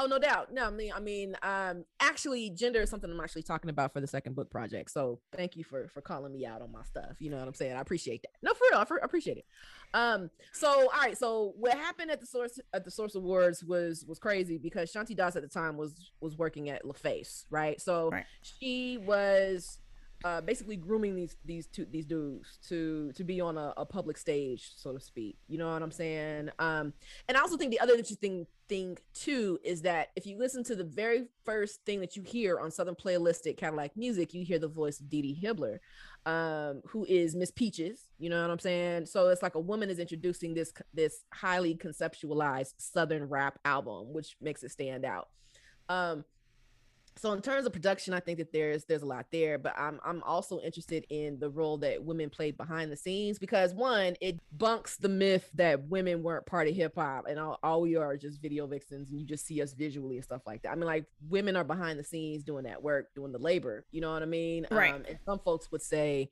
Oh, 0.00 0.06
no 0.06 0.18
doubt. 0.18 0.50
No, 0.50 0.64
I 0.66 0.70
mean, 0.70 0.92
I 0.96 1.00
mean, 1.00 1.36
um, 1.42 1.84
actually, 2.00 2.48
gender 2.48 2.80
is 2.80 2.88
something 2.88 3.10
I'm 3.10 3.20
actually 3.20 3.42
talking 3.42 3.68
about 3.68 3.92
for 3.92 4.00
the 4.00 4.06
second 4.06 4.34
book 4.34 4.50
project. 4.50 4.90
So 4.90 5.20
thank 5.36 5.56
you 5.56 5.64
for 5.64 5.88
for 5.88 6.00
calling 6.00 6.32
me 6.32 6.46
out 6.46 6.62
on 6.62 6.72
my 6.72 6.82
stuff. 6.84 7.16
You 7.18 7.30
know 7.30 7.36
what 7.36 7.46
I'm 7.46 7.52
saying? 7.52 7.76
I 7.76 7.80
appreciate 7.82 8.22
that. 8.22 8.30
No, 8.42 8.54
for 8.54 8.64
real, 8.70 8.80
I, 8.80 8.86
for, 8.86 8.96
appreciate 8.96 9.36
it. 9.36 9.44
Um, 9.92 10.30
so 10.52 10.68
all 10.70 11.00
right, 11.02 11.18
so 11.18 11.52
what 11.58 11.76
happened 11.76 12.10
at 12.10 12.20
the 12.20 12.26
source 12.26 12.58
at 12.72 12.84
the 12.84 12.90
Source 12.90 13.14
Awards 13.14 13.62
was 13.62 14.06
was 14.06 14.18
crazy 14.18 14.56
because 14.56 14.90
Shanti 14.90 15.14
Das 15.14 15.36
at 15.36 15.42
the 15.42 15.48
time 15.48 15.76
was 15.76 16.12
was 16.20 16.38
working 16.38 16.70
at 16.70 16.82
LaFace, 16.84 17.44
right? 17.50 17.78
So 17.78 18.08
Right. 18.10 18.24
she 18.40 18.96
was 18.96 19.79
uh 20.24 20.40
basically 20.40 20.76
grooming 20.76 21.16
these 21.16 21.36
these 21.44 21.66
two 21.66 21.86
these 21.90 22.04
dudes 22.04 22.58
to 22.68 23.10
to 23.12 23.24
be 23.24 23.40
on 23.40 23.56
a, 23.56 23.72
a 23.76 23.86
public 23.86 24.18
stage 24.18 24.72
so 24.76 24.92
to 24.92 25.00
speak. 25.00 25.38
You 25.48 25.58
know 25.58 25.72
what 25.72 25.82
i'm 25.82 25.90
saying? 25.90 26.50
Um 26.58 26.92
and 27.28 27.36
i 27.36 27.40
also 27.40 27.56
think 27.56 27.70
the 27.70 27.80
other 27.80 27.94
interesting 27.94 28.46
thing 28.68 28.98
too 29.14 29.58
is 29.64 29.82
that 29.82 30.10
if 30.14 30.26
you 30.26 30.38
listen 30.38 30.62
to 30.64 30.76
the 30.76 30.84
very 30.84 31.24
first 31.44 31.84
thing 31.84 32.00
that 32.00 32.16
you 32.16 32.22
hear 32.22 32.60
on 32.60 32.70
Southernplayalisticadillacmuzik 32.70 34.32
you 34.32 34.44
hear 34.44 34.58
the 34.58 34.68
voice 34.68 35.00
of 35.00 35.08
Dee 35.08 35.22
Dee 35.22 35.40
Hibbler 35.42 35.78
um 36.26 36.82
who 36.86 37.04
is 37.08 37.34
miss 37.34 37.50
peaches 37.50 38.10
you 38.18 38.28
know 38.28 38.42
what 38.42 38.50
i'm 38.50 38.58
saying? 38.58 39.06
So 39.06 39.28
it's 39.28 39.42
like 39.42 39.54
a 39.54 39.60
woman 39.60 39.88
is 39.88 39.98
introducing 39.98 40.54
this 40.54 40.72
this 40.92 41.24
highly 41.32 41.74
conceptualized 41.74 42.74
southern 42.76 43.28
rap 43.28 43.58
album 43.64 44.12
which 44.12 44.36
makes 44.40 44.62
it 44.62 44.70
stand 44.70 45.04
out. 45.04 45.28
Um 45.88 46.24
so 47.16 47.32
in 47.32 47.42
terms 47.42 47.66
of 47.66 47.72
production 47.72 48.14
i 48.14 48.20
think 48.20 48.38
that 48.38 48.52
there's 48.52 48.84
there's 48.84 49.02
a 49.02 49.06
lot 49.06 49.26
there 49.30 49.58
but 49.58 49.74
i'm 49.78 50.00
i'm 50.04 50.22
also 50.22 50.60
interested 50.60 51.04
in 51.10 51.38
the 51.38 51.50
role 51.50 51.76
that 51.76 52.02
women 52.02 52.30
played 52.30 52.56
behind 52.56 52.90
the 52.90 52.96
scenes 52.96 53.38
because 53.38 53.74
one 53.74 54.16
it 54.20 54.38
bunks 54.56 54.96
the 54.96 55.08
myth 55.08 55.50
that 55.54 55.82
women 55.88 56.22
weren't 56.22 56.46
part 56.46 56.68
of 56.68 56.74
hip-hop 56.74 57.26
and 57.28 57.38
all, 57.38 57.58
all 57.62 57.80
we 57.80 57.96
are 57.96 58.16
just 58.16 58.40
video 58.40 58.66
vixens 58.66 59.10
and 59.10 59.20
you 59.20 59.26
just 59.26 59.46
see 59.46 59.60
us 59.60 59.72
visually 59.74 60.16
and 60.16 60.24
stuff 60.24 60.42
like 60.46 60.62
that. 60.62 60.72
I 60.72 60.74
mean 60.74 60.86
like 60.86 61.04
women 61.28 61.56
are 61.56 61.64
behind 61.64 61.98
the 61.98 62.04
scenes 62.04 62.44
doing 62.44 62.64
that 62.64 62.82
work 62.82 63.08
doing 63.14 63.32
the 63.32 63.38
labor 63.38 63.84
you 63.90 64.00
know 64.00 64.12
what 64.12 64.22
i 64.22 64.26
mean? 64.26 64.66
Right. 64.70 64.94
um, 64.94 65.04
and 65.08 65.18
some 65.24 65.40
folks 65.40 65.70
would 65.72 65.82
say 65.82 66.30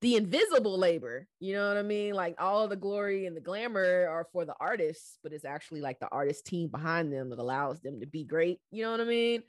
the 0.00 0.16
invisible 0.16 0.76
labor 0.78 1.26
you 1.40 1.54
know 1.54 1.68
what 1.68 1.76
i 1.76 1.82
mean? 1.82 2.14
Like 2.14 2.36
all 2.38 2.68
the 2.68 2.76
glory 2.76 3.26
and 3.26 3.36
the 3.36 3.40
glamour 3.40 4.06
are 4.08 4.26
for 4.32 4.44
the 4.44 4.54
artists 4.60 5.18
but 5.22 5.32
it's 5.32 5.44
actually 5.44 5.80
like 5.80 6.00
the 6.00 6.08
artist 6.08 6.46
team 6.46 6.68
behind 6.68 7.12
them 7.12 7.30
that 7.30 7.38
allows 7.38 7.80
them 7.80 8.00
to 8.00 8.06
be 8.06 8.24
great 8.24 8.60
you 8.70 8.82
know 8.82 8.90
what 8.90 9.00
i 9.00 9.04
mean 9.04 9.42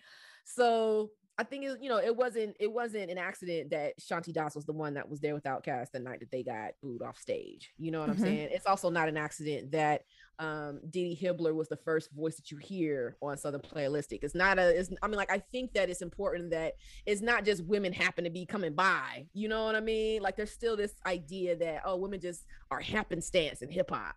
so 0.47 1.11
I 1.39 1.43
think 1.43 1.65
it, 1.65 1.77
you 1.83 1.87
know 1.89 1.97
it 1.99 2.15
wasn't 2.15 2.55
it 2.59 2.71
wasn't 2.71 3.11
an 3.11 3.19
accident 3.19 3.69
that 3.69 3.93
Shanti 3.99 4.33
Das 4.33 4.55
was 4.55 4.65
the 4.65 4.73
one 4.73 4.95
that 4.95 5.07
was 5.07 5.19
there 5.19 5.35
with 5.35 5.43
Outkast 5.43 5.91
the 5.91 5.99
night 5.99 6.19
that 6.21 6.31
they 6.31 6.41
got 6.41 6.71
booed 6.81 7.03
off 7.03 7.19
stage. 7.19 7.69
You 7.77 7.91
know 7.91 7.99
what 7.99 8.09
Mhm. 8.09 8.13
I'm 8.13 8.17
saying? 8.19 8.49
It's 8.51 8.65
also 8.65 8.89
not 8.89 9.07
an 9.07 9.17
accident 9.17 9.71
that 9.73 10.01
um 10.39 10.79
Dee 10.89 11.15
Hibbler 11.21 11.53
was 11.53 11.67
the 11.67 11.77
first 11.77 12.11
voice 12.11 12.37
that 12.37 12.49
you 12.49 12.57
hear 12.57 13.17
on 13.21 13.37
Southern 13.37 13.61
Playalistic. 13.61 14.19
It's 14.23 14.33
not 14.33 14.57
a 14.57 14.69
it's 14.79 14.89
I 15.03 15.07
mean 15.07 15.17
like 15.17 15.31
I 15.31 15.37
think 15.51 15.73
that 15.73 15.91
it's 15.91 16.01
important 16.01 16.49
that 16.51 16.73
it's 17.05 17.21
not 17.21 17.45
just 17.45 17.63
women 17.65 17.93
happen 17.93 18.23
to 18.23 18.31
be 18.31 18.45
coming 18.47 18.73
by. 18.73 19.27
You 19.33 19.47
know 19.47 19.65
what 19.65 19.75
I 19.75 19.79
mean? 19.81 20.23
Like 20.23 20.37
there's 20.37 20.51
still 20.51 20.75
this 20.75 20.95
idea 21.05 21.55
that 21.57 21.83
oh 21.85 21.97
women 21.97 22.19
just 22.19 22.45
are 22.71 22.79
happenstance 22.79 23.61
in 23.61 23.69
hip 23.69 23.91
hop. 23.91 24.15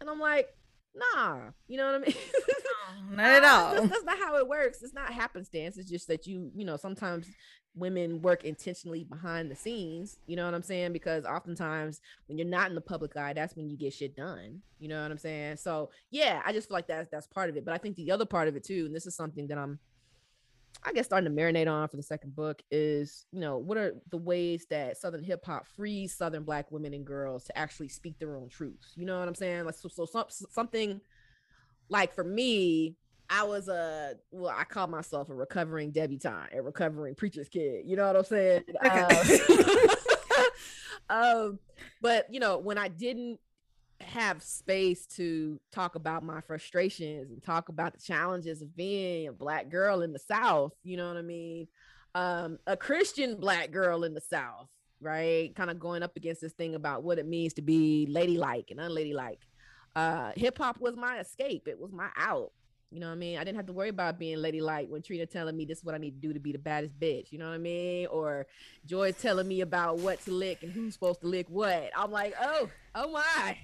And 0.00 0.10
I'm 0.10 0.18
like, 0.18 0.48
nah, 0.92 1.50
you 1.68 1.76
know 1.76 1.86
what 1.92 1.94
I 2.02 2.04
mean? 2.06 2.16
Not 3.10 3.26
at 3.26 3.44
Uh, 3.44 3.46
all. 3.46 3.74
That's, 3.74 3.88
that's 3.88 4.04
not 4.04 4.18
how 4.18 4.36
it 4.36 4.48
works. 4.48 4.82
It's 4.82 4.94
not 4.94 5.12
happenstance. 5.12 5.76
It's 5.78 5.90
just 5.90 6.08
that 6.08 6.26
you, 6.26 6.50
you 6.54 6.64
know, 6.64 6.76
sometimes 6.76 7.28
women 7.76 8.22
work 8.22 8.44
intentionally 8.44 9.04
behind 9.04 9.50
the 9.50 9.56
scenes. 9.56 10.18
You 10.26 10.36
know 10.36 10.44
what 10.44 10.54
I'm 10.54 10.62
saying? 10.62 10.92
Because 10.92 11.24
oftentimes 11.24 12.00
when 12.26 12.38
you're 12.38 12.46
not 12.46 12.68
in 12.68 12.74
the 12.74 12.80
public 12.80 13.16
eye, 13.16 13.32
that's 13.32 13.56
when 13.56 13.68
you 13.68 13.76
get 13.76 13.92
shit 13.92 14.16
done. 14.16 14.62
You 14.78 14.88
know 14.88 15.02
what 15.02 15.10
I'm 15.10 15.18
saying? 15.18 15.56
So 15.56 15.90
yeah, 16.10 16.40
I 16.44 16.52
just 16.52 16.68
feel 16.68 16.76
like 16.76 16.86
that's 16.86 17.08
that's 17.10 17.26
part 17.26 17.50
of 17.50 17.56
it. 17.56 17.64
But 17.64 17.74
I 17.74 17.78
think 17.78 17.96
the 17.96 18.10
other 18.12 18.26
part 18.26 18.48
of 18.48 18.56
it 18.56 18.64
too, 18.64 18.84
and 18.86 18.94
this 18.94 19.06
is 19.06 19.16
something 19.16 19.48
that 19.48 19.58
I'm 19.58 19.78
I 20.86 20.92
guess 20.92 21.06
starting 21.06 21.34
to 21.34 21.42
marinate 21.42 21.70
on 21.70 21.88
for 21.88 21.96
the 21.96 22.02
second 22.02 22.36
book 22.36 22.60
is, 22.70 23.24
you 23.32 23.40
know, 23.40 23.56
what 23.56 23.78
are 23.78 23.94
the 24.10 24.18
ways 24.18 24.66
that 24.70 24.98
Southern 24.98 25.22
hip 25.22 25.42
hop 25.46 25.66
frees 25.66 26.14
Southern 26.14 26.42
Black 26.44 26.70
women 26.70 26.92
and 26.92 27.06
girls 27.06 27.44
to 27.44 27.56
actually 27.56 27.88
speak 27.88 28.18
their 28.18 28.36
own 28.36 28.48
truths? 28.50 28.92
You 28.94 29.06
know 29.06 29.18
what 29.18 29.26
I'm 29.26 29.34
saying? 29.34 29.64
Like, 29.64 29.76
so, 29.76 29.88
so 29.88 30.04
some, 30.04 30.26
something 30.28 31.00
like 31.88 32.14
for 32.14 32.24
me, 32.24 32.96
I 33.30 33.44
was 33.44 33.68
a 33.68 34.14
well, 34.30 34.54
I 34.54 34.64
call 34.64 34.86
myself 34.86 35.30
a 35.30 35.34
recovering 35.34 35.90
debutante, 35.90 36.54
a 36.54 36.62
recovering 36.62 37.14
preacher's 37.14 37.48
kid. 37.48 37.82
You 37.86 37.96
know 37.96 38.06
what 38.06 38.16
I'm 38.16 38.24
saying? 38.24 38.64
Okay. 38.84 39.40
Um, 40.30 40.46
um, 41.10 41.58
but 42.00 42.32
you 42.32 42.40
know, 42.40 42.58
when 42.58 42.78
I 42.78 42.88
didn't 42.88 43.40
have 44.00 44.42
space 44.42 45.06
to 45.06 45.58
talk 45.72 45.94
about 45.94 46.22
my 46.22 46.40
frustrations 46.42 47.30
and 47.30 47.42
talk 47.42 47.68
about 47.68 47.94
the 47.94 48.00
challenges 48.00 48.60
of 48.60 48.76
being 48.76 49.28
a 49.28 49.32
black 49.32 49.70
girl 49.70 50.02
in 50.02 50.12
the 50.12 50.18
South, 50.18 50.72
you 50.82 50.96
know 50.96 51.08
what 51.08 51.16
I 51.16 51.22
mean? 51.22 51.68
Um, 52.14 52.58
a 52.66 52.76
Christian 52.76 53.36
black 53.36 53.70
girl 53.70 54.04
in 54.04 54.14
the 54.14 54.20
South, 54.20 54.68
right? 55.00 55.54
Kind 55.54 55.70
of 55.70 55.78
going 55.78 56.02
up 56.02 56.16
against 56.16 56.40
this 56.40 56.52
thing 56.52 56.74
about 56.74 57.02
what 57.02 57.18
it 57.18 57.26
means 57.26 57.54
to 57.54 57.62
be 57.62 58.06
ladylike 58.10 58.70
and 58.70 58.80
unladylike. 58.80 59.40
Uh, 59.96 60.32
hip 60.36 60.58
hop 60.58 60.80
was 60.80 60.96
my 60.96 61.20
escape. 61.20 61.68
It 61.68 61.78
was 61.78 61.92
my 61.92 62.08
out. 62.16 62.52
You 62.90 63.00
know 63.00 63.08
what 63.08 63.14
I 63.14 63.16
mean? 63.16 63.38
I 63.38 63.44
didn't 63.44 63.56
have 63.56 63.66
to 63.66 63.72
worry 63.72 63.88
about 63.88 64.20
being 64.20 64.38
ladylike 64.38 64.88
when 64.88 65.02
Trina 65.02 65.26
telling 65.26 65.56
me 65.56 65.64
this 65.64 65.78
is 65.78 65.84
what 65.84 65.96
I 65.96 65.98
need 65.98 66.12
to 66.12 66.28
do 66.28 66.32
to 66.32 66.38
be 66.38 66.52
the 66.52 66.58
baddest 66.58 66.98
bitch. 67.00 67.32
You 67.32 67.38
know 67.38 67.48
what 67.48 67.54
I 67.54 67.58
mean? 67.58 68.06
Or 68.06 68.46
Joy's 68.86 69.16
telling 69.16 69.48
me 69.48 69.62
about 69.62 69.98
what 69.98 70.20
to 70.26 70.30
lick 70.30 70.62
and 70.62 70.70
who's 70.70 70.94
supposed 70.94 71.20
to 71.22 71.26
lick 71.26 71.46
what. 71.48 71.90
I'm 71.96 72.12
like, 72.12 72.34
oh, 72.40 72.68
oh 72.94 73.10
my. 73.10 73.58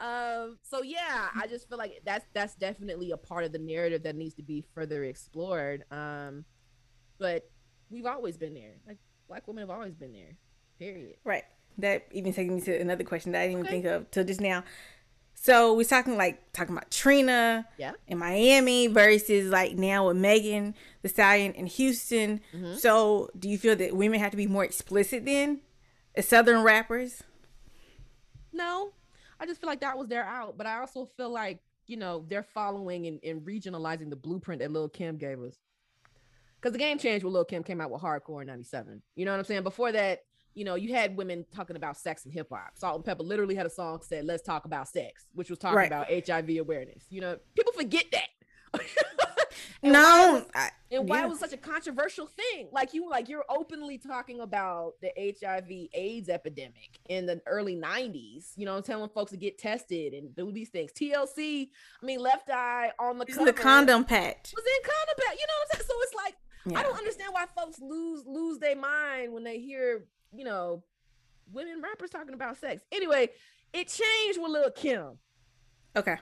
Um, 0.00 0.58
so 0.62 0.82
yeah, 0.82 1.28
I 1.34 1.46
just 1.46 1.68
feel 1.68 1.78
like 1.78 2.02
that's 2.04 2.26
that's 2.34 2.54
definitely 2.56 3.12
a 3.12 3.16
part 3.16 3.44
of 3.44 3.52
the 3.52 3.58
narrative 3.58 4.02
that 4.02 4.16
needs 4.16 4.34
to 4.34 4.42
be 4.42 4.64
further 4.74 5.04
explored. 5.04 5.84
Um, 5.90 6.44
but 7.18 7.50
we've 7.88 8.06
always 8.06 8.36
been 8.36 8.52
there. 8.52 8.74
Like 8.86 8.98
black 9.28 9.46
women 9.46 9.62
have 9.62 9.70
always 9.70 9.94
been 9.94 10.12
there. 10.12 10.36
Period. 10.78 11.16
Right. 11.24 11.44
That 11.78 12.06
even 12.10 12.34
taking 12.34 12.56
me 12.56 12.60
to 12.62 12.80
another 12.80 13.04
question 13.04 13.32
that 13.32 13.42
I 13.42 13.46
didn't 13.46 13.60
even 13.60 13.70
think 13.70 13.84
of 13.86 14.10
till 14.10 14.24
just 14.24 14.40
now. 14.40 14.64
So 15.44 15.74
we're 15.74 15.82
talking 15.82 16.16
like 16.16 16.52
talking 16.52 16.72
about 16.76 16.88
Trina 16.92 17.66
Yeah. 17.76 17.94
in 18.06 18.18
Miami 18.18 18.86
versus 18.86 19.50
like 19.50 19.74
now 19.76 20.06
with 20.06 20.16
Megan 20.16 20.72
Thee 21.02 21.08
Stallion 21.08 21.52
in 21.54 21.66
Houston. 21.66 22.40
Mhm. 22.54 22.78
So 22.78 23.28
do 23.36 23.48
you 23.48 23.58
feel 23.58 23.74
that 23.74 23.96
women 23.96 24.20
have 24.20 24.30
to 24.30 24.36
be 24.36 24.46
more 24.46 24.62
explicit 24.64 25.24
then 25.24 25.60
as 26.14 26.28
Southern 26.28 26.62
rappers? 26.62 27.24
No, 28.52 28.92
I 29.40 29.46
just 29.46 29.60
feel 29.60 29.66
like 29.68 29.80
that 29.80 29.98
was 29.98 30.06
their 30.06 30.22
out. 30.22 30.56
But 30.56 30.68
I 30.68 30.78
also 30.78 31.06
feel 31.16 31.30
like, 31.30 31.58
you 31.86 31.96
know, 31.96 32.24
they're 32.28 32.44
following 32.44 33.08
and, 33.08 33.18
and 33.24 33.42
regionalizing 33.44 34.10
the 34.10 34.16
blueprint 34.16 34.60
that 34.60 34.70
Lil 34.70 34.90
Kim 34.90 35.16
gave 35.16 35.40
us. 35.42 35.56
Because 36.60 36.70
the 36.72 36.78
game 36.78 36.98
changed 36.98 37.24
when 37.24 37.32
Lil 37.32 37.44
Kim 37.46 37.64
came 37.64 37.80
out 37.80 37.90
with 37.90 38.00
hardcore 38.00 38.42
in 38.42 38.46
97. 38.46 39.02
You 39.16 39.24
know 39.24 39.32
what 39.32 39.38
I'm 39.40 39.44
saying? 39.44 39.64
Before 39.64 39.90
that, 39.90 40.22
you 40.54 40.64
know, 40.64 40.74
you 40.74 40.94
had 40.94 41.16
women 41.16 41.44
talking 41.54 41.76
about 41.76 41.96
sex 41.96 42.24
and 42.24 42.32
hip 42.34 42.48
hop. 42.52 42.72
Salt-N-Pepa 42.74 43.24
literally 43.24 43.54
had 43.54 43.66
a 43.66 43.70
song 43.70 44.00
said, 44.02 44.24
Let's 44.24 44.42
talk 44.42 44.64
about 44.64 44.88
sex, 44.88 45.26
which 45.34 45.48
was 45.50 45.58
talking 45.58 45.76
Right. 45.76 45.86
about 45.86 46.08
HIV 46.10 46.58
awareness. 46.58 47.04
You 47.10 47.20
know, 47.22 47.38
people 47.56 47.72
forget 47.72 48.04
that. 48.12 48.80
And 49.84 49.92
why 49.92 50.00
No, 50.00 50.32
was- 50.34 50.44
I, 50.54 50.70
and 50.92 51.08
why 51.08 51.18
Yeah. 51.18 51.24
it 51.26 51.28
was 51.28 51.38
such 51.40 51.52
a 51.52 51.56
controversial 51.56 52.26
thing 52.26 52.68
like 52.72 52.94
you 52.94 53.08
like 53.10 53.28
you're 53.28 53.44
openly 53.50 53.98
talking 53.98 54.40
about 54.40 54.94
the 55.02 55.10
hiv 55.44 55.66
aids 55.92 56.28
epidemic 56.28 57.00
in 57.08 57.26
the 57.26 57.40
early 57.46 57.74
90s 57.76 58.52
you 58.56 58.64
know 58.64 58.80
telling 58.80 59.10
folks 59.10 59.32
to 59.32 59.36
get 59.36 59.58
tested 59.58 60.14
and 60.14 60.34
do 60.36 60.52
these 60.52 60.68
things 60.70 60.90
tlc 60.92 61.68
i 62.02 62.06
mean 62.06 62.20
left 62.20 62.48
eye 62.48 62.92
on 62.98 63.18
the 63.18 63.26
cover 63.26 63.44
the 63.46 63.52
condom 63.52 64.04
patch. 64.04 64.52
was 64.54 64.64
in 64.64 64.82
condom 64.84 65.16
patch 65.26 65.36
you 65.38 65.46
know 65.46 65.54
what 65.58 65.68
i'm 65.74 65.78
saying 65.80 65.86
so 65.88 65.94
it's 66.02 66.14
like 66.14 66.34
Yeah. 66.66 66.78
i 66.78 66.82
don't 66.82 66.96
understand 66.96 67.30
why 67.32 67.46
folks 67.56 67.80
lose 67.80 68.24
lose 68.26 68.58
their 68.58 68.76
mind 68.76 69.32
when 69.32 69.42
they 69.44 69.58
hear 69.58 70.04
you 70.32 70.44
know 70.44 70.82
women 71.52 71.82
rappers 71.82 72.10
talking 72.10 72.34
about 72.34 72.56
sex 72.56 72.82
anyway 72.92 73.28
it 73.72 73.88
changed 73.88 74.40
with 74.40 74.50
lil 74.50 74.70
kim 74.70 75.18
Okay. 75.96 76.16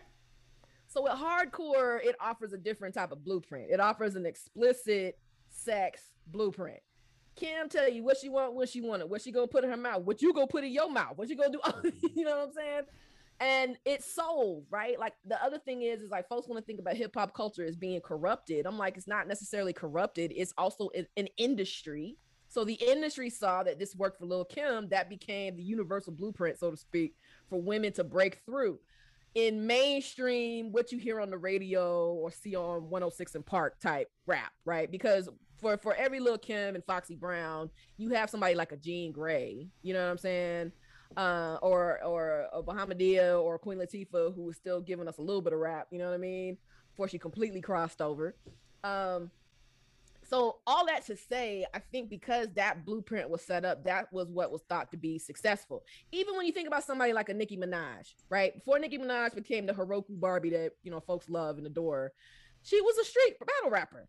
so 0.89 1.03
with 1.03 1.13
hardcore, 1.13 2.03
it 2.03 2.17
offers 2.21 2.53
a 2.53 2.59
different 2.59 2.95
type 2.95 3.13
of 3.13 3.23
blueprint. 3.23 3.71
It 3.71 3.79
offers 3.79 4.17
an 4.17 4.27
explicit 4.27 5.17
sex 5.49 6.03
blueprint. 6.27 6.81
Kim 7.37 7.69
tell 7.69 7.89
you 7.89 8.03
what 8.03 8.17
she 8.17 8.29
want, 8.29 8.55
when 8.55 8.67
she 8.67 8.81
want 8.81 9.01
it, 9.03 9.09
what 9.09 9.23
she 9.23 9.31
gonna 9.31 9.47
put 9.47 9.63
in 9.63 9.71
her 9.71 9.77
mouth, 9.77 10.03
what 10.03 10.21
you 10.21 10.33
gonna 10.35 10.49
put 10.49 10.65
in 10.65 10.73
your 10.73 10.91
mouth, 10.91 11.17
what 11.17 11.29
you 11.29 11.37
gonna 11.37 11.53
do. 11.53 11.93
you 12.15 12.25
know 12.25 12.39
what 12.39 12.49
I'm 12.49 12.53
saying? 12.53 12.83
And 13.41 13.79
it's 13.87 14.15
sold, 14.15 14.67
right? 14.71 14.99
Like 14.99 15.15
the 15.25 15.43
other 15.43 15.59
thing 15.59 15.83
is, 15.83 16.03
is 16.03 16.11
like 16.11 16.29
folks 16.29 16.47
want 16.47 16.61
to 16.61 16.67
think 16.67 16.79
about 16.79 16.97
hip 16.97 17.13
hop 17.15 17.35
culture 17.35 17.65
as 17.65 17.75
being 17.75 18.01
corrupted. 18.03 18.67
I'm 18.67 18.77
like, 18.77 18.99
it's 18.99 19.09
not 19.09 19.27
necessarily 19.27 19.73
corrupted. 19.73 20.33
It's 20.37 20.53
also 20.59 20.91
an, 21.17 21.29
industry. 21.39 22.19
So 22.49 22.65
the 22.65 22.75
industry 22.75 23.31
saw 23.31 23.63
that 23.63 23.79
this 23.79 23.97
worked 23.97 24.19
for 24.19 24.27
Lil 24.27 24.45
Kim. 24.45 24.91
That 24.91 25.09
became 25.09 25.57
the 25.57 25.63
universal 25.63 26.13
blueprint, 26.13 26.59
so 26.59 26.71
to 26.71 26.77
speak, 26.77 27.15
for 27.49 27.63
women 27.63 27.93
to 27.95 28.05
break 28.05 28.41
through 28.45 28.79
in 29.35 29.67
mainstream 29.67 30.73
what 30.73 30.91
you 30.91 30.99
hear 30.99 31.21
on 31.21 31.31
the 31.31 31.39
radio 31.39 32.13
or 32.13 32.31
see 32.31 32.57
on 32.57 32.91
106 32.91 33.35
and 33.37 33.47
Park 33.47 33.79
type 33.81 34.11
rap, 34.27 34.53
right? 34.65 34.91
Because 34.91 35.29
for 35.59 35.77
for 35.79 35.95
every 35.95 36.21
Lil 36.21 36.39
Kim 36.39 36.75
and 36.75 36.85
Foxy 36.85 37.15
Brown, 37.15 37.71
you 37.97 38.11
have 38.11 38.31
somebody 38.31 38.55
like 38.55 38.73
a 38.73 38.77
Jean 38.77 39.13
Grae, 39.13 39.69
you 39.83 39.95
know 39.95 40.05
what 40.05 40.11
I'm 40.11 40.19
saying? 40.19 40.73
Uh, 41.17 41.59
or 41.61 42.01
or 42.05 42.47
a 42.53 42.63
Bahamadia 42.63 43.43
or 43.43 43.59
Queen 43.59 43.79
Latifah 43.79 44.33
who 44.33 44.43
was 44.43 44.57
still 44.57 44.81
giving 44.81 45.09
us 45.09 45.19
a 45.19 45.23
little 45.23 45.43
bit 45.43 45.53
of 45.53 45.59
rap, 45.59 45.89
you 45.91 45.99
know 45.99 46.05
what 46.05 46.15
I 46.15 46.19
mean? 46.19 46.57
before 47.01 47.09
she 47.09 47.19
completely 47.19 47.63
crossed 47.63 48.03
over. 48.03 48.37
Um, 48.85 49.31
so 50.23 50.59
all 50.67 50.85
that 50.87 51.07
to 51.07 51.17
say, 51.17 51.65
I 51.75 51.79
think 51.79 52.11
because 52.11 52.49
that 52.57 52.85
blueprint 52.85 53.31
was 53.31 53.41
set 53.41 53.65
up, 53.65 53.85
that 53.85 54.13
was 54.13 54.29
what 54.29 54.53
was 54.53 54.61
thought 54.69 54.91
to 54.91 54.99
be 54.99 55.19
successful. 55.19 55.83
Even 56.13 56.37
when 56.37 56.45
you 56.45 56.53
think 56.53 56.69
about 56.69 56.85
somebody 56.85 57.15
like 57.15 57.31
a 57.31 57.35
Nicki 57.35 57.57
Minaj, 57.57 58.13
right? 58.29 58.55
Before 58.55 58.79
Nicki 58.79 58.99
Minaj 58.99 59.35
became 59.35 59.65
the 59.65 59.73
Harajuku 59.73 60.21
Barbie 60.21 60.51
that 60.51 60.73
you 60.83 60.91
know 60.91 61.01
folks 61.01 61.31
love 61.31 61.57
and 61.57 61.67
adore, 61.67 62.13
she 62.63 62.81
was 62.83 62.99
a 62.99 63.05
street 63.05 63.37
battle 63.41 63.71
rapper. 63.71 64.07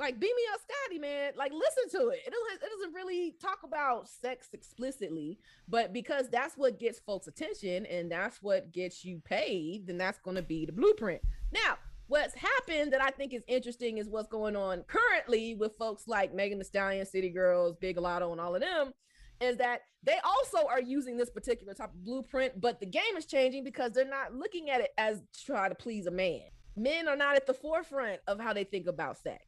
Like 0.00 0.18
Beam 0.18 0.34
Me 0.34 0.42
Up 0.54 0.60
Scotty, 0.62 0.98
man. 0.98 1.32
Like 1.36 1.52
listen 1.52 2.00
to 2.00 2.08
it. 2.08 2.20
It 2.26 2.32
doesn't, 2.32 2.62
it 2.62 2.70
doesn't 2.74 2.94
really 2.94 3.34
talk 3.38 3.58
about 3.64 4.08
sex 4.08 4.48
explicitly, 4.54 5.38
but 5.68 5.92
because 5.92 6.30
that's 6.30 6.56
what 6.56 6.80
gets 6.80 6.98
folks' 7.00 7.26
attention 7.26 7.84
and 7.84 8.10
that's 8.10 8.42
what 8.42 8.72
gets 8.72 9.04
you 9.04 9.20
paid, 9.22 9.86
then 9.86 9.98
that's 9.98 10.18
going 10.18 10.36
to 10.36 10.42
be 10.42 10.64
the 10.64 10.72
blueprint. 10.72 11.20
Now, 11.52 11.76
what's 12.06 12.34
happened 12.34 12.94
that 12.94 13.02
I 13.02 13.10
think 13.10 13.34
is 13.34 13.42
interesting 13.46 13.98
is 13.98 14.08
what's 14.08 14.26
going 14.26 14.56
on 14.56 14.84
currently 14.84 15.54
with 15.54 15.76
folks 15.78 16.08
like 16.08 16.34
Megan 16.34 16.60
Thee 16.60 16.64
Stallion, 16.64 17.04
City 17.04 17.28
Girls, 17.28 17.76
Big 17.78 17.98
Latto, 17.98 18.32
and 18.32 18.40
all 18.40 18.54
of 18.54 18.62
them. 18.62 18.94
Is 19.42 19.58
that 19.58 19.82
they 20.02 20.16
also 20.24 20.66
are 20.66 20.80
using 20.80 21.18
this 21.18 21.30
particular 21.30 21.74
type 21.74 21.92
of 21.94 22.04
blueprint, 22.04 22.58
but 22.58 22.80
the 22.80 22.86
game 22.86 23.16
is 23.18 23.26
changing 23.26 23.64
because 23.64 23.92
they're 23.92 24.06
not 24.06 24.34
looking 24.34 24.70
at 24.70 24.80
it 24.80 24.90
as 24.96 25.22
try 25.44 25.68
to 25.68 25.74
please 25.74 26.06
a 26.06 26.10
man. 26.10 26.42
Men 26.76 27.06
are 27.08 27.16
not 27.16 27.36
at 27.36 27.46
the 27.46 27.54
forefront 27.54 28.20
of 28.26 28.38
how 28.38 28.52
they 28.54 28.64
think 28.64 28.86
about 28.86 29.18
sex 29.18 29.44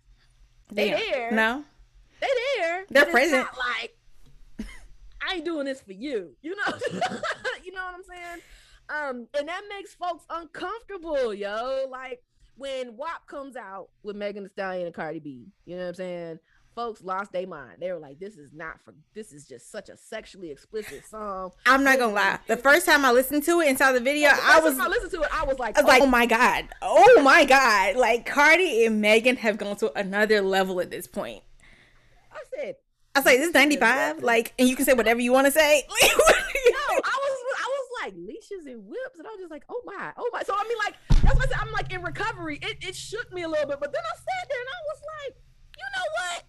they 0.74 0.90
there. 0.90 1.30
No. 1.32 1.64
They 2.20 2.28
there. 2.56 2.84
They're 2.90 3.06
present. 3.06 3.44
not 3.44 3.58
like 3.58 3.94
I 5.26 5.36
ain't 5.36 5.44
doing 5.44 5.66
this 5.66 5.80
for 5.80 5.92
you. 5.92 6.34
You 6.42 6.56
know. 6.56 6.78
you 7.64 7.72
know 7.72 7.84
what 7.84 7.94
I'm 7.94 8.04
saying? 8.04 8.40
Um, 8.88 9.28
and 9.38 9.48
that 9.48 9.62
makes 9.68 9.94
folks 9.94 10.24
uncomfortable, 10.28 11.32
yo. 11.32 11.86
Like 11.90 12.22
when 12.56 12.96
WAP 12.96 13.26
comes 13.26 13.56
out 13.56 13.88
with 14.02 14.16
Megan 14.16 14.44
Thee 14.44 14.50
Stallion 14.50 14.86
and 14.86 14.94
Cardi 14.94 15.20
B, 15.20 15.46
you 15.64 15.76
know 15.76 15.82
what 15.82 15.88
I'm 15.88 15.94
saying? 15.94 16.38
Folks 16.74 17.02
lost 17.02 17.32
their 17.32 17.46
mind. 17.46 17.76
They 17.80 17.92
were 17.92 17.98
like, 17.98 18.18
"This 18.18 18.36
is 18.36 18.50
not 18.52 18.80
for. 18.84 18.94
This 19.14 19.32
is 19.32 19.46
just 19.46 19.70
such 19.70 19.88
a 19.90 19.96
sexually 19.96 20.50
explicit 20.50 21.06
song." 21.06 21.52
I'm 21.66 21.84
not 21.84 21.98
gonna 21.98 22.14
lie. 22.14 22.38
The 22.46 22.56
first 22.56 22.86
time 22.86 23.04
I 23.04 23.12
listened 23.12 23.42
to 23.44 23.60
it 23.60 23.68
and 23.68 23.76
saw 23.76 23.92
the 23.92 24.00
video, 24.00 24.30
oh, 24.32 24.36
The 24.36 24.42
I 24.42 24.60
was 24.60 24.78
I 24.78 24.88
listened 24.88 25.10
to 25.12 25.22
it. 25.22 25.28
I 25.32 25.44
was 25.44 25.58
like, 25.58 25.76
I 25.76 25.82
was 25.82 25.88
like, 25.88 26.02
oh, 26.02 26.06
oh 26.06 26.08
my 26.08 26.24
god, 26.26 26.68
oh 26.80 27.22
my 27.22 27.44
god! 27.44 27.96
Like 27.96 28.24
Cardi 28.24 28.86
and 28.86 29.00
Megan 29.02 29.36
have 29.36 29.58
gone 29.58 29.76
to 29.76 29.92
another 29.98 30.40
level 30.40 30.80
at 30.80 30.90
this 30.90 31.06
point. 31.06 31.42
I 32.32 32.38
said, 32.56 32.76
I 33.14 33.18
was 33.18 33.26
like, 33.26 33.38
this 33.38 33.48
is 33.48 33.54
95, 33.54 34.22
like, 34.22 34.54
and 34.58 34.66
you 34.66 34.74
can 34.74 34.86
say 34.86 34.94
whatever 34.94 35.20
you 35.20 35.32
want 35.32 35.46
to 35.46 35.50
say. 35.50 35.84
no, 36.02 36.08
I 36.08 37.18
was 37.18 37.38
I 37.58 37.68
was 37.68 37.88
like 38.02 38.14
leashes 38.16 38.64
and 38.64 38.86
whips, 38.86 39.18
and 39.18 39.26
I 39.26 39.30
was 39.30 39.40
just 39.40 39.50
like, 39.50 39.64
oh 39.68 39.82
my, 39.84 40.12
oh 40.16 40.30
my. 40.32 40.42
So 40.42 40.54
I 40.56 40.64
mean, 40.66 40.78
like 40.78 40.94
that's 41.22 41.34
what 41.34 41.44
I 41.44 41.48
said. 41.48 41.58
I'm 41.60 41.72
like 41.72 41.92
in 41.92 42.00
recovery. 42.02 42.58
It 42.62 42.78
it 42.80 42.96
shook 42.96 43.30
me 43.30 43.42
a 43.42 43.48
little 43.48 43.66
bit, 43.66 43.78
but 43.80 43.92
then 43.92 44.02
I 44.02 44.16
sat 44.16 44.48
there 44.48 44.58
and 44.58 44.68
I 44.68 44.80
was 44.88 45.00
like, 45.20 45.36
you 45.76 45.84
know 45.94 46.06
what? 46.16 46.44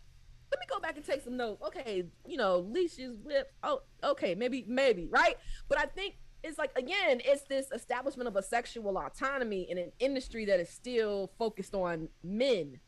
Me 0.64 0.74
go 0.74 0.80
back 0.80 0.96
and 0.96 1.06
take 1.06 1.24
some 1.24 1.36
notes. 1.36 1.62
Okay, 1.68 2.06
you 2.26 2.38
know, 2.38 2.60
leashes, 2.60 3.16
whip. 3.24 3.52
Oh, 3.64 3.82
okay, 4.04 4.36
maybe, 4.36 4.64
maybe, 4.68 5.08
right? 5.12 5.36
But 5.68 5.80
I 5.80 5.86
think 5.86 6.16
it's 6.44 6.58
like 6.58 6.72
again, 6.78 7.22
it's 7.24 7.44
this 7.44 7.68
establishment 7.74 8.28
of 8.28 8.36
a 8.36 8.44
sexual 8.44 8.98
autonomy 8.98 9.70
in 9.70 9.78
an 9.78 9.92
industry 10.00 10.46
that 10.46 10.60
is 10.60 10.70
still 10.70 11.32
focused 11.38 11.76
on 11.76 12.10
men. 12.24 12.80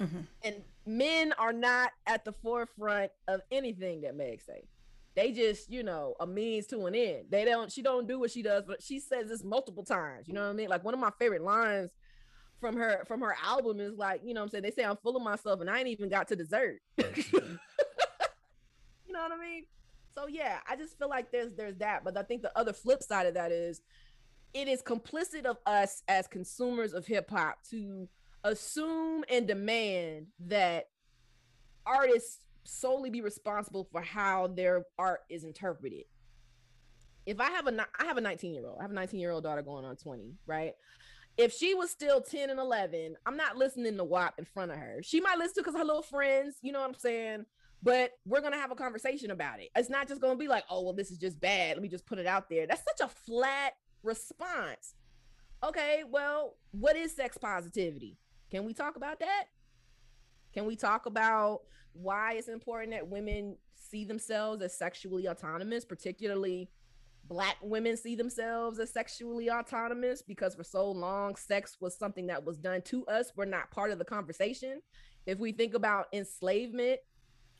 Mm-hmm. 0.00 0.20
And 0.42 0.56
men 0.84 1.32
are 1.38 1.54
not 1.54 1.92
at 2.06 2.24
the 2.24 2.32
forefront 2.32 3.10
of 3.28 3.40
anything 3.50 4.02
that 4.02 4.14
Meg 4.14 4.42
say 4.42 4.64
they 5.14 5.32
just 5.32 5.70
you 5.70 5.82
know 5.82 6.14
a 6.20 6.26
means 6.26 6.66
to 6.66 6.84
an 6.86 6.94
end 6.94 7.24
they 7.30 7.44
don't 7.44 7.72
she 7.72 7.82
don't 7.82 8.06
do 8.06 8.20
what 8.20 8.30
she 8.30 8.42
does 8.42 8.62
but 8.66 8.82
she 8.82 9.00
says 9.00 9.28
this 9.28 9.42
multiple 9.42 9.82
times 9.82 10.28
you 10.28 10.34
know 10.34 10.42
what 10.42 10.50
i 10.50 10.52
mean 10.52 10.68
like 10.68 10.84
one 10.84 10.92
of 10.92 11.00
my 11.00 11.10
favorite 11.18 11.42
lines 11.42 11.90
from 12.60 12.76
her 12.76 13.04
from 13.06 13.20
her 13.20 13.36
album 13.44 13.80
is 13.80 13.96
like 13.96 14.22
you 14.24 14.34
know 14.34 14.40
what 14.40 14.46
i'm 14.46 14.50
saying? 14.50 14.64
They 14.64 14.70
say 14.70 14.84
i'm 14.84 14.96
full 14.96 15.16
of 15.16 15.22
myself 15.22 15.60
and 15.60 15.70
i 15.70 15.78
ain't 15.78 15.88
even 15.88 16.08
got 16.08 16.28
to 16.28 16.36
dessert. 16.36 16.80
You 19.08 19.12
know 19.12 19.20
what 19.22 19.32
i 19.32 19.40
mean? 19.40 19.64
So 20.14 20.26
yeah 20.26 20.58
i 20.68 20.76
just 20.76 20.98
feel 20.98 21.08
like 21.08 21.30
there's 21.30 21.54
there's 21.54 21.76
that. 21.76 22.04
But 22.04 22.16
i 22.16 22.22
think 22.22 22.42
the 22.42 22.56
other 22.58 22.72
flip 22.72 23.02
side 23.02 23.26
of 23.26 23.34
that 23.34 23.52
is 23.52 23.80
it 24.52 24.68
is 24.68 24.82
complicit 24.82 25.44
of 25.44 25.58
us 25.66 26.02
as 26.08 26.26
consumers 26.26 26.92
of 26.92 27.06
hip-hop 27.06 27.58
to 27.70 28.08
assume 28.44 29.24
and 29.28 29.46
demand 29.46 30.26
that 30.46 30.88
artists 31.84 32.40
solely 32.64 33.10
be 33.10 33.20
responsible 33.20 33.86
for 33.90 34.00
how 34.00 34.46
their 34.48 34.84
art 34.98 35.20
is 35.28 35.44
interpreted. 35.44 36.04
If 37.26 37.40
I 37.40 37.50
have 37.50 37.66
a 37.66 37.86
I 37.98 38.06
have 38.06 38.16
a 38.16 38.20
19 38.20 38.54
year 38.54 38.66
old, 38.66 38.78
I 38.78 38.82
have 38.82 38.90
a 38.90 38.94
19 38.94 39.18
year 39.20 39.30
old 39.30 39.44
daughter 39.44 39.62
going 39.62 39.84
on 39.84 39.96
20, 39.96 40.34
right? 40.46 40.74
If 41.36 41.52
she 41.52 41.74
was 41.74 41.90
still 41.90 42.20
10 42.20 42.48
and 42.50 42.58
11, 42.58 43.16
I'm 43.26 43.36
not 43.36 43.56
listening 43.56 43.96
to 43.96 44.04
WAP 44.04 44.38
in 44.38 44.44
front 44.46 44.70
of 44.70 44.78
her. 44.78 45.00
She 45.02 45.20
might 45.20 45.38
listen 45.38 45.56
to 45.56 45.60
because 45.62 45.74
her 45.78 45.84
little 45.84 46.02
friends, 46.02 46.56
you 46.62 46.72
know 46.72 46.80
what 46.80 46.88
I'm 46.88 46.94
saying? 46.94 47.44
But 47.82 48.12
we're 48.24 48.40
gonna 48.40 48.56
have 48.56 48.70
a 48.70 48.76
conversation 48.76 49.30
about 49.30 49.60
it. 49.60 49.68
It's 49.76 49.90
not 49.90 50.08
just 50.08 50.20
gonna 50.20 50.36
be 50.36 50.48
like, 50.48 50.64
oh 50.70 50.82
well, 50.82 50.94
this 50.94 51.10
is 51.10 51.18
just 51.18 51.38
bad. 51.40 51.76
Let 51.76 51.82
me 51.82 51.88
just 51.88 52.06
put 52.06 52.18
it 52.18 52.26
out 52.26 52.48
there. 52.48 52.66
That's 52.66 52.82
such 52.84 53.06
a 53.06 53.12
flat 53.12 53.74
response. 54.02 54.94
Okay, 55.62 56.02
well, 56.10 56.56
what 56.70 56.96
is 56.96 57.14
sex 57.14 57.36
positivity? 57.36 58.18
Can 58.50 58.64
we 58.64 58.72
talk 58.72 58.96
about 58.96 59.20
that? 59.20 59.44
Can 60.54 60.64
we 60.64 60.74
talk 60.74 61.06
about 61.06 61.60
why 61.92 62.34
it's 62.34 62.48
important 62.48 62.92
that 62.92 63.08
women 63.08 63.56
see 63.74 64.04
themselves 64.04 64.62
as 64.62 64.76
sexually 64.76 65.28
autonomous, 65.28 65.84
particularly 65.84 66.70
black 67.28 67.56
women 67.62 67.96
see 67.96 68.14
themselves 68.14 68.78
as 68.78 68.92
sexually 68.92 69.50
autonomous 69.50 70.22
because 70.22 70.54
for 70.54 70.64
so 70.64 70.90
long 70.90 71.36
sex 71.36 71.76
was 71.80 71.98
something 71.98 72.26
that 72.26 72.44
was 72.44 72.56
done 72.56 72.82
to 72.82 73.06
us. 73.06 73.32
We're 73.36 73.46
not 73.46 73.70
part 73.70 73.90
of 73.90 73.98
the 73.98 74.04
conversation. 74.04 74.80
If 75.26 75.38
we 75.38 75.52
think 75.52 75.74
about 75.74 76.06
enslavement, 76.12 77.00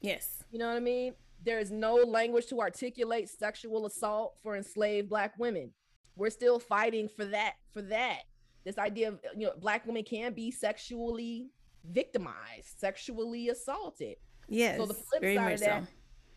yes. 0.01 0.45
you 0.51 0.59
know 0.59 0.69
what 0.69 0.77
I 0.77 0.81
mean? 0.81 1.15
There 1.45 1.59
is 1.59 1.71
no 1.71 1.95
language 1.97 2.47
to 2.47 2.61
articulate 2.61 3.29
sexual 3.29 3.87
assault 3.87 4.37
for 4.43 4.57
enslaved 4.57 5.09
black 5.09 5.39
women. 5.39 5.73
We're 6.17 6.31
still 6.31 6.59
fighting 6.59 7.09
for 7.09 7.25
that, 7.27 7.55
for 7.73 7.83
that. 7.83 8.23
This 8.65 8.79
idea 8.79 9.09
of 9.09 9.21
you 9.37 9.47
know, 9.47 9.53
black 9.61 9.87
women 9.87 10.03
can 10.03 10.33
be 10.33 10.51
sexually 10.51 11.51
victimized, 11.91 12.79
sexually 12.79 13.49
assaulted. 13.49 14.17
Yes. 14.49 14.79
So 14.79 14.87
the 14.87 14.95
flip 14.95 15.21
very 15.21 15.37
side 15.37 15.45
much 15.45 15.55
of 15.55 15.61
that, 15.61 15.83
so. 15.85 15.89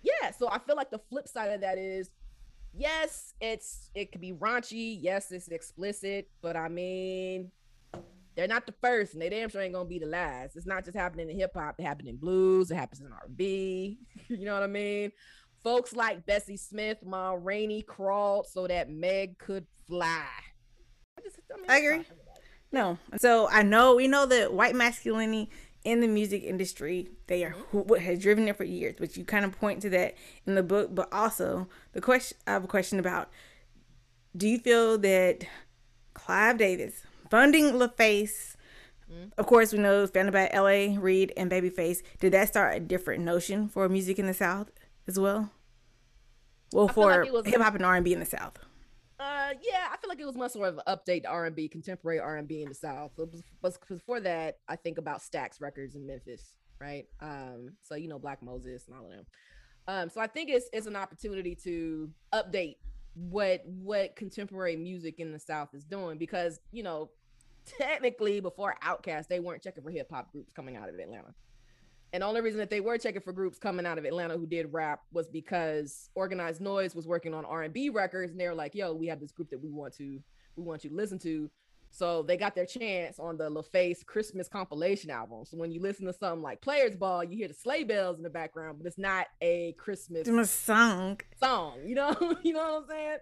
yeah. 0.04 0.32
So 0.32 0.50
I 0.50 0.60
feel 0.60 0.76
like 0.76 0.92
the 0.92 1.00
flip 1.10 1.28
side 1.28 1.52
of 1.52 1.62
that 1.62 1.78
is, 1.78 2.10
yes, 2.80 3.34
it's 3.42 3.92
it 3.94 4.12
could 4.12 4.22
be 4.22 4.34
raunchy, 4.34 4.98
yes, 5.00 5.32
it's 5.32 5.50
explicit, 5.50 6.30
but 6.42 6.56
I 6.56 6.70
mean, 6.70 7.52
they're 8.36 8.48
not 8.48 8.66
the 8.66 8.74
first, 8.82 9.14
and 9.14 9.22
they 9.22 9.30
damn 9.30 9.50
sure 9.50 9.62
ain't 9.62 9.74
gonna 9.74 9.88
be 9.88 10.00
the 10.00 10.06
last. 10.06 10.56
It's 10.56 10.66
not 10.66 10.86
just 10.86 10.98
happening 10.98 11.30
in 11.30 11.38
hip 11.38 11.52
hop; 11.54 11.76
it 11.78 11.84
happens 11.84 12.10
in 12.10 12.16
blues, 12.16 12.72
it 12.72 12.76
happens 12.76 13.02
in 13.02 13.12
R 13.12 13.24
and 13.26 13.38
B. 13.38 14.00
You 14.30 14.46
know 14.46 14.54
what 14.54 14.64
I 14.64 14.68
mean? 14.68 15.12
Folks 15.64 15.94
like 15.94 16.26
Bessie 16.26 16.56
Smith, 16.56 17.00
Ma 17.04 17.36
Rainey 17.38 17.82
crawled 17.82 18.48
so 18.48 18.66
that 18.68 18.90
Meg 18.90 19.38
could 19.38 19.68
fly. 19.88 20.26
I, 21.18 21.22
just, 21.22 21.38
I, 21.54 21.58
mean, 21.58 21.66
I 21.70 21.78
agree. 21.78 21.98
talking 21.98 22.14
about 22.24 22.38
it. 22.38 22.44
No. 22.72 22.98
So 23.18 23.50
I 23.50 23.64
know 23.64 23.96
we 23.96 24.08
know 24.08 24.26
that 24.28 24.54
white 24.54 24.76
masculinity 24.76 25.50
in 25.84 26.02
the 26.02 26.08
music 26.08 26.44
industry, 26.44 27.10
they 27.28 27.44
are 27.44 27.56
who 27.72 27.80
what 27.80 28.02
has 28.02 28.20
driven 28.20 28.48
it 28.48 28.58
for 28.58 28.64
years. 28.64 28.96
But 29.00 29.18
you 29.18 29.24
kind 29.24 29.46
of 29.46 29.58
point 29.60 29.82
to 29.84 29.90
that 29.92 30.16
in 30.46 30.56
the 30.56 30.64
book. 30.64 30.94
But 30.94 31.12
also 31.12 31.68
the 31.94 32.02
question 32.02 32.38
I 32.48 32.52
have 32.52 32.64
a 32.64 32.68
question 32.68 33.00
about 33.00 33.30
do 34.36 34.48
you 34.48 34.60
feel 34.60 34.98
that 35.00 35.46
Clive 36.14 36.58
Davis 36.58 37.04
funding 37.30 37.74
LaFace 37.74 38.56
of 39.38 39.46
course, 39.48 39.74
we 39.74 39.80
know 39.80 40.06
founded 40.06 40.34
by 40.34 40.50
L.A. 40.52 40.98
Reid 40.98 41.34
and 41.36 41.50
Babyface. 41.50 42.02
Did 42.20 42.34
that 42.34 42.50
start 42.50 42.76
a 42.76 42.80
different 42.80 43.24
notion 43.24 43.68
for 43.68 43.90
music 43.90 44.20
in 44.20 44.28
the 44.28 44.34
South 44.34 44.70
as 45.08 45.20
well? 45.20 45.52
Well, 46.72 46.88
for 46.88 47.26
like 47.26 47.48
hip 47.48 47.62
hop 47.62 47.74
and 47.74 47.86
R 47.86 47.96
and 47.96 48.06
B 48.06 48.14
in 48.14 48.20
the 48.20 48.26
South. 48.26 48.60
Uh, 49.20 49.54
yeah, 49.62 49.88
I 49.92 49.98
feel 49.98 50.08
like 50.08 50.22
it 50.22 50.26
was 50.26 50.38
much 50.38 50.56
more 50.56 50.68
of 50.68 50.80
update 50.88 51.24
to 51.24 51.30
R 51.30 51.46
and 51.46 51.56
B, 51.56 51.68
contemporary 51.68 52.20
R 52.20 52.38
and 52.38 52.48
B 52.48 52.62
in 52.62 52.70
the 52.70 52.76
South. 52.76 53.12
Was 53.62 53.78
before 53.88 54.22
that, 54.22 54.60
I 54.70 54.78
think 54.78 54.98
about 54.98 55.20
Stax 55.20 55.60
Records 55.60 55.96
in 55.96 56.08
Memphis, 56.08 56.56
right? 56.80 57.06
Um, 57.20 57.72
so 57.84 57.96
you 57.96 58.08
know 58.08 58.18
Black 58.18 58.42
Moses 58.42 58.88
and 58.88 58.96
all 58.96 59.06
of 59.06 59.12
them. 59.12 59.26
Um, 59.88 60.10
so 60.10 60.22
I 60.22 60.28
think 60.28 60.50
it's 60.50 60.70
it's 60.72 60.88
an 60.88 60.96
opportunity 60.96 61.54
to 61.64 62.10
update 62.34 62.76
what 63.16 63.62
what 63.66 64.16
contemporary 64.16 64.78
music 64.78 65.20
in 65.20 65.34
the 65.34 65.40
South 65.40 65.70
is 65.74 65.84
doing 65.84 66.18
because 66.18 66.62
you 66.72 66.84
know 66.84 67.10
technically 67.78 68.40
before 68.40 68.76
Outkast 68.84 69.28
they 69.28 69.42
weren't 69.42 69.62
checking 69.62 69.84
for 69.84 69.92
hip 69.92 70.10
hop 70.10 70.32
groups 70.32 70.54
coming 70.54 70.78
out 70.78 70.88
of 70.88 70.96
Atlanta. 70.96 71.34
And 72.12 72.24
the 72.24 72.28
only 72.28 72.42
reason 72.42 72.60
that 72.60 72.70
they 72.70 72.80
were 72.82 72.98
checking 72.98 73.22
for 73.22 73.32
groups 73.34 73.60
coming 73.60 73.86
out 73.86 73.98
of 73.98 74.06
Atlanta 74.06 74.36
who 74.38 74.48
did 74.48 74.74
rap 74.74 75.02
was 75.12 75.28
because 75.28 76.10
Organized 76.16 76.60
Noise 76.62 76.96
was 76.96 77.06
working 77.08 77.34
on 77.34 77.46
R 77.46 77.64
and 77.64 77.74
B 77.74 77.90
records, 77.90 78.32
and 78.32 78.40
they 78.40 78.48
were 78.48 78.56
like, 78.56 78.74
"Yo, 78.74 78.94
we 78.94 79.08
have 79.08 79.20
this 79.20 79.32
group 79.32 79.50
that 79.52 79.62
we 79.62 79.70
want 79.70 79.96
to 79.98 80.20
we 80.56 80.64
want 80.64 80.84
you 80.84 80.90
to 80.90 80.96
listen 80.96 81.20
to." 81.20 81.50
So 81.92 82.22
they 82.22 82.38
got 82.38 82.54
their 82.54 82.68
chance 82.68 83.20
on 83.20 83.38
the 83.38 83.50
LaFace 83.50 84.06
Christmas 84.06 84.48
compilation 84.48 85.10
album. 85.10 85.44
So 85.46 85.58
when 85.58 85.72
you 85.72 85.82
listen 85.82 86.06
to 86.06 86.14
something 86.14 86.42
like 86.44 86.62
Players 86.62 86.96
Ball, 86.96 87.24
you 87.24 87.36
hear 87.38 87.48
the 87.48 87.54
sleigh 87.56 87.84
bells 87.84 88.18
in 88.18 88.24
the 88.24 88.30
background, 88.30 88.78
but 88.78 88.86
it's 88.88 89.00
not 89.00 89.26
a 89.42 89.74
Christmas 89.78 90.28
was 90.28 90.52
song. 91.40 91.74
You 91.86 91.96
know, 91.96 92.16
you 92.44 92.54
know 92.54 92.60
what 92.74 92.84
I'm 92.84 92.88
saying? 92.90 93.18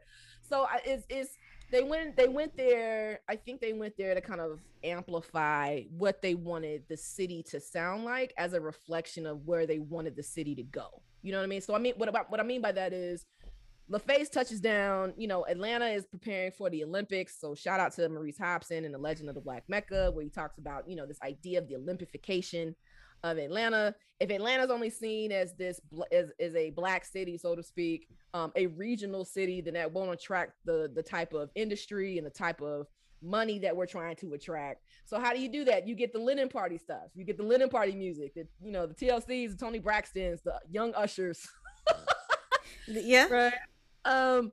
So 0.50 0.64
I- 0.64 0.82
it's 0.86 1.06
it's 1.10 1.38
they 1.72 1.84
went 1.84 2.16
they 2.16 2.28
went 2.28 2.56
there 2.56 3.20
i 3.28 3.36
think 3.36 3.60
they 3.60 3.74
went 3.74 3.96
there 3.98 4.14
to 4.16 4.22
kind 4.22 4.42
of 4.42 4.60
amplify 4.84 5.82
what 5.98 6.22
they 6.22 6.36
wanted 6.36 6.84
the 6.88 6.98
city 6.98 7.44
to 7.44 7.60
sound 7.60 8.06
like 8.06 8.34
as 8.38 8.54
a 8.54 8.62
reflection 8.62 9.26
of 9.26 9.46
where 9.46 9.66
they 9.66 9.80
wanted 9.80 10.16
the 10.16 10.24
city 10.24 10.56
to 10.56 10.64
go 10.64 11.02
you 11.22 11.32
know 11.32 11.38
what 11.38 11.44
i 11.44 11.48
mean 11.48 11.62
so 11.62 11.76
i 11.76 11.80
mean 11.80 11.94
what 11.98 12.10
about 12.10 12.30
what 12.32 12.40
i 12.40 12.44
mean 12.44 12.62
by 12.62 12.72
that 12.72 12.94
is 12.94 13.26
LaFace 13.90 14.30
touches 14.30 14.60
down. 14.60 15.14
You 15.16 15.28
know, 15.28 15.46
Atlanta 15.46 15.86
is 15.86 16.06
preparing 16.06 16.52
for 16.52 16.70
the 16.70 16.84
Olympics. 16.84 17.40
So 17.40 17.56
shout 17.56 17.80
out 17.80 17.94
to 17.94 18.10
Maurice 18.10 18.38
Hobson 18.38 18.84
and 18.84 18.94
the 18.94 19.00
Legend 19.00 19.30
of 19.30 19.36
the 19.36 19.42
Black 19.42 19.64
Mecca, 19.70 20.12
where 20.12 20.26
he 20.26 20.30
talks 20.30 20.58
about, 20.58 20.90
you 20.90 20.98
know, 20.98 21.06
this 21.06 21.22
idea 21.22 21.60
of 21.60 21.70
the 21.70 21.78
Olympification 21.78 22.76
of 23.32 23.38
Atlanta. 23.38 23.96
If 24.20 24.30
Atlanta's 24.32 24.72
only 24.72 24.90
seen 24.90 25.32
as 25.32 25.54
this 25.54 25.80
as, 26.12 26.32
as 26.40 26.56
a 26.56 26.72
black 26.72 27.06
city, 27.06 27.38
so 27.38 27.56
to 27.56 27.64
speak, 27.64 28.08
um, 28.34 28.52
a 28.56 28.68
regional 28.68 29.26
city, 29.26 29.62
then 29.62 29.76
that 29.76 29.92
won't 29.92 30.12
attract 30.12 30.54
the 30.66 30.92
the 30.94 31.04
type 31.04 31.34
of 31.34 31.50
industry 31.56 32.18
and 32.18 32.26
the 32.26 32.32
type 32.32 32.62
of 32.62 32.88
money 33.22 33.60
that 33.60 33.76
we're 33.76 33.86
trying 33.86 34.16
to 34.18 34.34
attract. 34.34 34.84
So 35.06 35.20
how 35.20 35.34
do 35.34 35.40
you 35.40 35.50
do 35.50 35.66
that? 35.66 35.88
You 35.88 35.96
get 35.96 36.14
the 36.14 36.20
Linen 36.20 36.50
Party 36.50 36.78
stuff. 36.78 37.10
You 37.16 37.26
get 37.26 37.38
the 37.38 37.44
Linen 37.44 37.70
Party 37.70 37.96
music. 37.96 38.34
That 38.36 38.48
you 38.62 38.72
know 38.72 38.86
the 38.86 38.94
TLCs, 38.94 39.52
the 39.52 39.58
Toni 39.58 39.80
Braxtons, 39.80 40.44
the 40.44 40.60
Young 40.70 40.94
Ushers. 40.96 41.48
yeah. 42.88 43.28
Right. 43.32 43.54
Um 44.06 44.52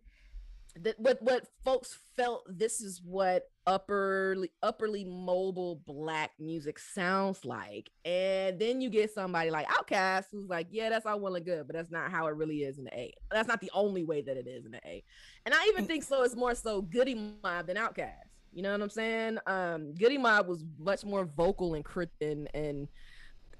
that 0.80 0.98
what 0.98 1.22
what 1.22 1.46
folks 1.64 1.98
felt 2.16 2.44
this 2.48 2.80
is 2.80 3.00
what 3.04 3.44
upperly 3.66 4.50
upperly 4.62 5.04
mobile 5.04 5.80
black 5.86 6.32
music 6.38 6.78
sounds 6.78 7.44
like 7.46 7.90
and 8.04 8.58
then 8.58 8.80
you 8.80 8.90
get 8.90 9.10
somebody 9.10 9.50
like 9.50 9.66
OutKast 9.68 10.26
who's 10.30 10.48
like 10.48 10.66
yeah 10.70 10.90
that's 10.90 11.06
all 11.06 11.18
well 11.18 11.34
and 11.34 11.46
good 11.46 11.66
but 11.66 11.74
that's 11.74 11.90
not 11.90 12.10
how 12.10 12.26
it 12.26 12.34
really 12.36 12.58
is 12.62 12.78
in 12.78 12.84
the 12.84 12.94
a. 12.94 13.12
That's 13.30 13.48
not 13.48 13.60
the 13.62 13.70
only 13.72 14.04
way 14.04 14.20
that 14.20 14.36
it 14.36 14.46
is 14.46 14.66
in 14.66 14.72
the 14.72 14.80
a. 14.86 15.02
And 15.46 15.54
i 15.54 15.66
even 15.68 15.86
think 15.86 16.04
so 16.04 16.22
it's 16.22 16.36
more 16.36 16.54
so 16.54 16.82
Goodie 16.82 17.14
Mob 17.42 17.66
than 17.66 17.76
OutKast. 17.76 18.12
You 18.52 18.62
know 18.62 18.72
what 18.72 18.82
i'm 18.82 18.90
saying? 18.90 19.38
Um 19.46 19.94
Goodie 19.94 20.18
Mob 20.18 20.46
was 20.46 20.62
much 20.78 21.04
more 21.04 21.24
vocal 21.24 21.74
and 21.74 21.84
crit 21.84 22.10
and 22.20 22.48
and 22.52 22.88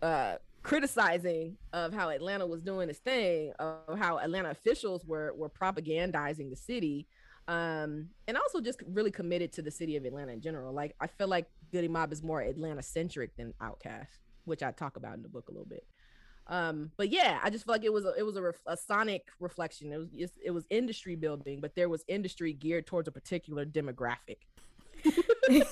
uh 0.02 0.36
criticizing 0.62 1.56
of 1.72 1.92
how 1.92 2.08
Atlanta 2.08 2.46
was 2.46 2.62
doing 2.62 2.88
its 2.88 2.98
thing, 2.98 3.52
of 3.58 3.98
how 3.98 4.18
Atlanta 4.18 4.50
officials 4.50 5.04
were 5.06 5.32
were 5.36 5.48
propagandizing 5.48 6.50
the 6.50 6.56
city 6.56 7.06
um 7.46 8.08
and 8.26 8.38
also 8.38 8.60
just 8.60 8.82
really 8.86 9.10
committed 9.10 9.52
to 9.52 9.60
the 9.60 9.70
city 9.70 9.96
of 9.96 10.04
atlanta 10.04 10.32
in 10.32 10.40
general. 10.40 10.72
Like 10.72 10.94
i 11.00 11.06
feel 11.06 11.28
like 11.28 11.46
Goodie 11.72 11.88
Mob 11.88 12.12
is 12.12 12.22
more 12.22 12.40
atlanta 12.40 12.82
centric 12.82 13.36
than 13.36 13.52
OutKast, 13.60 14.06
which 14.44 14.62
i 14.62 14.70
talk 14.70 14.96
about 14.96 15.14
in 15.14 15.22
the 15.22 15.28
book 15.28 15.48
a 15.48 15.52
little 15.52 15.66
bit. 15.66 15.86
Um 16.46 16.90
but 16.96 17.10
yeah 17.10 17.38
i 17.42 17.50
just 17.50 17.64
feel 17.64 17.74
like 17.74 17.84
it 17.84 17.92
was 17.92 18.04
a, 18.04 18.14
it 18.18 18.22
was 18.22 18.36
a, 18.36 18.42
ref, 18.42 18.60
a 18.66 18.76
sonic 18.76 19.28
reflection. 19.40 19.92
It 19.92 19.98
was 19.98 20.10
just, 20.10 20.34
it 20.42 20.50
was 20.50 20.66
industry 20.70 21.16
building 21.16 21.60
but 21.60 21.74
there 21.74 21.88
was 21.88 22.04
industry 22.08 22.52
geared 22.52 22.86
towards 22.86 23.08
a 23.08 23.12
particular 23.12 23.64
demographic. 23.66 24.38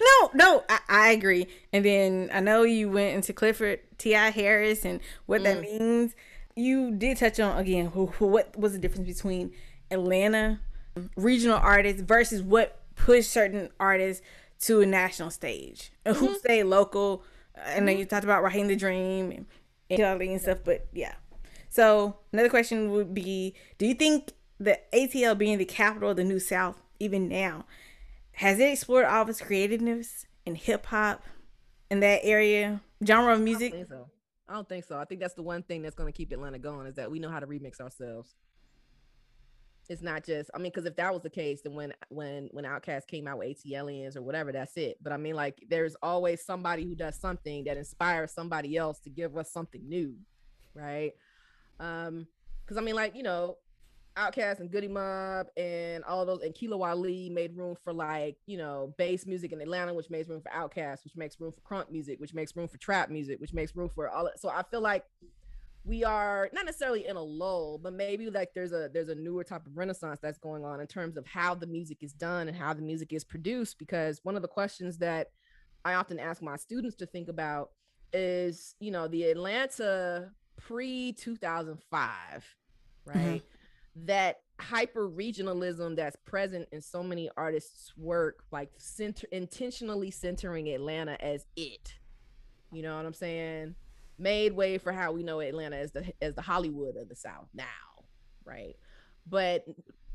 No 0.00 0.30
no 0.34 0.64
I, 0.68 0.78
I, 0.88 1.08
agree. 1.12 1.46
And 1.72 1.84
then 1.84 2.30
i 2.32 2.40
know 2.40 2.62
you 2.62 2.90
went 2.90 3.14
into 3.14 3.32
clifford 3.32 3.80
ti 3.96 4.12
harris 4.12 4.84
and 4.84 5.00
what 5.26 5.40
mm. 5.40 5.44
that 5.44 5.60
means. 5.60 6.14
You 6.54 6.90
did 6.90 7.18
touch 7.18 7.38
on 7.38 7.56
again 7.56 7.86
what 7.86 8.58
was 8.58 8.72
the 8.72 8.78
difference 8.78 9.06
between 9.06 9.52
atlanta 9.90 10.60
regional 11.16 11.58
artists 11.58 12.02
versus 12.02 12.42
what 12.42 12.80
pushed 12.94 13.30
certain 13.30 13.70
artists 13.78 14.22
to 14.60 14.80
a 14.80 14.86
national 14.86 15.30
stage 15.30 15.92
and 16.04 16.16
mm-hmm. 16.16 16.26
who 16.26 16.38
stay 16.38 16.62
local. 16.62 17.22
I 17.64 17.80
know 17.80 17.92
you 17.92 18.04
talked 18.04 18.24
about 18.24 18.42
Raheem 18.42 18.68
the 18.68 18.76
Dream 18.76 19.30
and, 19.30 19.46
and, 19.90 20.22
and 20.22 20.40
stuff, 20.40 20.58
but 20.64 20.86
yeah. 20.92 21.14
So 21.70 22.16
another 22.32 22.48
question 22.48 22.90
would 22.92 23.14
be: 23.14 23.54
Do 23.78 23.86
you 23.86 23.94
think 23.94 24.32
the 24.58 24.78
ATL 24.92 25.36
being 25.36 25.58
the 25.58 25.64
capital 25.64 26.10
of 26.10 26.16
the 26.16 26.24
New 26.24 26.40
South, 26.40 26.82
even 26.98 27.28
now, 27.28 27.66
has 28.32 28.58
it 28.58 28.70
explored 28.72 29.04
all 29.04 29.22
of 29.22 29.28
its 29.28 29.40
creativeness 29.40 30.26
in 30.46 30.54
hip 30.54 30.86
hop 30.86 31.22
in 31.90 32.00
that 32.00 32.20
area 32.22 32.80
genre 33.04 33.34
of 33.34 33.40
music? 33.40 33.74
I 33.74 33.76
don't 33.76 33.86
think 33.86 33.88
so. 33.88 34.10
I 34.48 34.54
don't 34.54 34.68
think 34.68 34.84
so. 34.84 34.98
I 34.98 35.04
think 35.04 35.20
that's 35.20 35.34
the 35.34 35.42
one 35.42 35.62
thing 35.62 35.82
that's 35.82 35.94
going 35.94 36.10
to 36.10 36.16
keep 36.16 36.32
Atlanta 36.32 36.58
going 36.58 36.86
is 36.86 36.94
that 36.94 37.10
we 37.10 37.18
know 37.18 37.28
how 37.28 37.40
to 37.40 37.46
remix 37.46 37.80
ourselves 37.80 38.34
it's 39.88 40.02
not 40.02 40.24
just 40.24 40.50
i 40.54 40.58
mean 40.58 40.70
because 40.70 40.84
if 40.84 40.96
that 40.96 41.12
was 41.12 41.22
the 41.22 41.30
case 41.30 41.60
then 41.62 41.74
when 41.74 41.92
when 42.10 42.48
when 42.52 42.64
OutKast 42.64 43.06
came 43.06 43.26
out 43.26 43.38
with 43.38 43.62
ATLiens 43.64 44.16
or 44.16 44.22
whatever 44.22 44.52
that's 44.52 44.76
it 44.76 44.98
but 45.02 45.12
i 45.12 45.16
mean 45.16 45.34
like 45.34 45.62
there's 45.68 45.96
always 46.02 46.44
somebody 46.44 46.84
who 46.84 46.94
does 46.94 47.18
something 47.18 47.64
that 47.64 47.76
inspires 47.76 48.32
somebody 48.32 48.76
else 48.76 48.98
to 49.00 49.10
give 49.10 49.36
us 49.36 49.50
something 49.50 49.86
new 49.88 50.14
right 50.74 51.12
um 51.80 52.26
because 52.64 52.76
i 52.76 52.80
mean 52.80 52.94
like 52.94 53.16
you 53.16 53.22
know 53.22 53.56
OutKast 54.18 54.58
and 54.58 54.70
Goodie 54.70 54.88
Mob 54.88 55.46
and 55.56 56.02
all 56.02 56.26
those 56.26 56.42
and 56.42 56.52
Kilo 56.52 56.82
Ali 56.82 57.30
made 57.30 57.56
room 57.56 57.76
for 57.84 57.92
like 57.92 58.36
you 58.46 58.58
know 58.58 58.92
bass 58.98 59.26
music 59.26 59.52
in 59.52 59.60
Atlanta, 59.60 59.94
which 59.94 60.10
makes 60.10 60.28
room 60.28 60.40
for 60.40 60.50
OutKast, 60.50 61.04
which 61.04 61.14
makes 61.14 61.40
room 61.40 61.52
for 61.52 61.60
crunk 61.60 61.88
music, 61.90 62.18
which 62.18 62.34
makes 62.34 62.56
room 62.56 62.66
for 62.66 62.78
trap 62.78 63.10
music, 63.10 63.40
which 63.40 63.52
makes 63.52 63.76
room 63.76 63.88
for 63.88 64.08
all. 64.08 64.26
It. 64.26 64.40
So 64.40 64.48
I 64.48 64.64
feel 64.64 64.80
like 64.80 65.04
we 65.84 66.04
are 66.04 66.50
not 66.52 66.66
necessarily 66.66 67.06
in 67.06 67.16
a 67.16 67.22
lull, 67.22 67.78
but 67.78 67.92
maybe 67.92 68.28
like 68.30 68.50
there's 68.54 68.72
a 68.72 68.90
there's 68.92 69.08
a 69.08 69.14
newer 69.14 69.44
type 69.44 69.66
of 69.66 69.76
renaissance 69.76 70.18
that's 70.20 70.38
going 70.38 70.64
on 70.64 70.80
in 70.80 70.86
terms 70.86 71.16
of 71.16 71.26
how 71.26 71.54
the 71.54 71.66
music 71.66 72.02
is 72.02 72.12
done 72.12 72.48
and 72.48 72.56
how 72.56 72.74
the 72.74 72.82
music 72.82 73.12
is 73.12 73.24
produced. 73.24 73.78
Because 73.78 74.20
one 74.22 74.36
of 74.36 74.42
the 74.42 74.48
questions 74.48 74.98
that 74.98 75.28
I 75.84 75.94
often 75.94 76.18
ask 76.18 76.42
my 76.42 76.56
students 76.56 76.96
to 76.96 77.06
think 77.06 77.28
about 77.28 77.70
is, 78.12 78.74
you 78.80 78.90
know, 78.90 79.08
the 79.08 79.24
Atlanta 79.24 80.30
pre 80.56 81.12
2005, 81.12 82.56
right? 83.06 83.14
Mm-hmm. 83.16 84.06
That 84.06 84.40
hyper 84.60 85.08
regionalism 85.08 85.96
that's 85.96 86.16
present 86.24 86.68
in 86.72 86.80
so 86.80 87.02
many 87.02 87.30
artists' 87.36 87.92
work, 87.96 88.44
like 88.50 88.70
center 88.76 89.26
intentionally 89.32 90.10
centering 90.10 90.68
Atlanta 90.68 91.22
as 91.24 91.46
it. 91.56 91.94
You 92.72 92.82
know 92.82 92.96
what 92.96 93.06
I'm 93.06 93.14
saying? 93.14 93.74
Made 94.18 94.52
way 94.52 94.78
for 94.78 94.92
how 94.92 95.12
we 95.12 95.22
know 95.22 95.40
Atlanta 95.40 95.76
as 95.76 95.92
the 95.92 96.12
as 96.20 96.34
the 96.34 96.42
Hollywood 96.42 96.96
of 96.96 97.08
the 97.08 97.16
South 97.16 97.48
now, 97.54 97.64
right? 98.44 98.76
But 99.26 99.64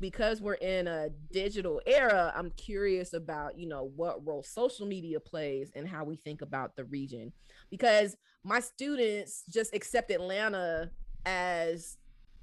because 0.00 0.40
we're 0.40 0.54
in 0.54 0.88
a 0.88 1.08
digital 1.32 1.80
era, 1.86 2.32
I'm 2.36 2.50
curious 2.50 3.12
about, 3.12 3.56
you 3.58 3.68
know, 3.68 3.90
what 3.96 4.26
role 4.26 4.42
social 4.42 4.86
media 4.86 5.20
plays 5.20 5.70
and 5.74 5.88
how 5.88 6.04
we 6.04 6.16
think 6.16 6.42
about 6.42 6.76
the 6.76 6.84
region. 6.84 7.32
Because 7.70 8.16
my 8.42 8.60
students 8.60 9.44
just 9.48 9.74
accept 9.74 10.10
Atlanta 10.10 10.90
as 11.24 11.96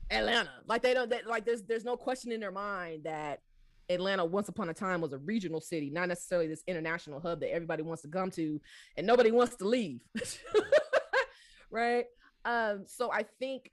Atlanta. 0.09 0.49
Like 0.67 0.81
they 0.81 0.93
don't 0.93 1.09
that 1.09 1.27
like 1.27 1.45
there's 1.45 1.63
there's 1.63 1.85
no 1.85 1.97
question 1.97 2.31
in 2.31 2.39
their 2.39 2.51
mind 2.51 3.03
that 3.03 3.41
Atlanta 3.89 4.23
once 4.23 4.49
upon 4.49 4.69
a 4.69 4.73
time 4.73 5.01
was 5.01 5.13
a 5.13 5.17
regional 5.19 5.61
city, 5.61 5.89
not 5.89 6.07
necessarily 6.07 6.47
this 6.47 6.63
international 6.67 7.19
hub 7.19 7.41
that 7.41 7.53
everybody 7.53 7.83
wants 7.83 8.01
to 8.03 8.07
come 8.07 8.31
to 8.31 8.59
and 8.97 9.05
nobody 9.05 9.31
wants 9.31 9.55
to 9.57 9.67
leave. 9.67 10.01
right? 11.71 12.05
Um, 12.45 12.83
so 12.85 13.11
I 13.11 13.23
think 13.39 13.71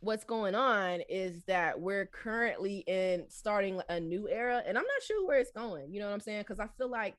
what's 0.00 0.24
going 0.24 0.54
on 0.54 1.00
is 1.08 1.42
that 1.44 1.80
we're 1.80 2.06
currently 2.06 2.84
in 2.86 3.24
starting 3.28 3.80
a 3.88 3.98
new 3.98 4.28
era, 4.28 4.62
and 4.66 4.76
I'm 4.76 4.84
not 4.84 5.02
sure 5.02 5.26
where 5.26 5.38
it's 5.38 5.52
going. 5.52 5.92
You 5.92 6.00
know 6.00 6.06
what 6.06 6.14
I'm 6.14 6.20
saying? 6.20 6.42
Because 6.42 6.60
I 6.60 6.68
feel 6.76 6.88
like 6.90 7.16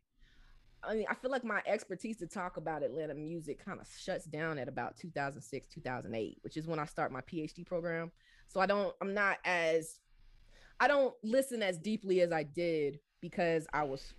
I 0.84 0.93
mean, 0.93 1.06
I 1.10 1.15
feel 1.15 1.32
like 1.32 1.43
my 1.43 1.62
expertise 1.65 2.17
to 2.17 2.28
talk 2.28 2.58
about 2.58 2.84
Atlanta 2.84 3.13
music 3.13 3.63
kind 3.63 3.80
of 3.80 3.88
shuts 3.97 4.26
down 4.26 4.58
at 4.58 4.67
about 4.67 4.95
2006, 4.97 5.67
2008, 5.67 6.38
which 6.41 6.58
is 6.58 6.67
when 6.67 6.80
I 6.80 6.86
start 6.86 7.12
my 7.12 7.21
PhD 7.21 7.65
program. 7.65 8.12
So 8.47 8.60
I 8.60 8.65
don't, 8.65 8.95
I'm 9.02 9.13
not 9.13 9.38
as, 9.43 10.00
I 10.80 10.88
don't 10.88 11.13
listen 11.23 11.62
as 11.62 11.78
deeply 11.78 12.21
as 12.21 12.32
I 12.32 12.43
did 12.43 13.00
because 13.21 13.67
I 13.73 13.84
was 13.84 14.13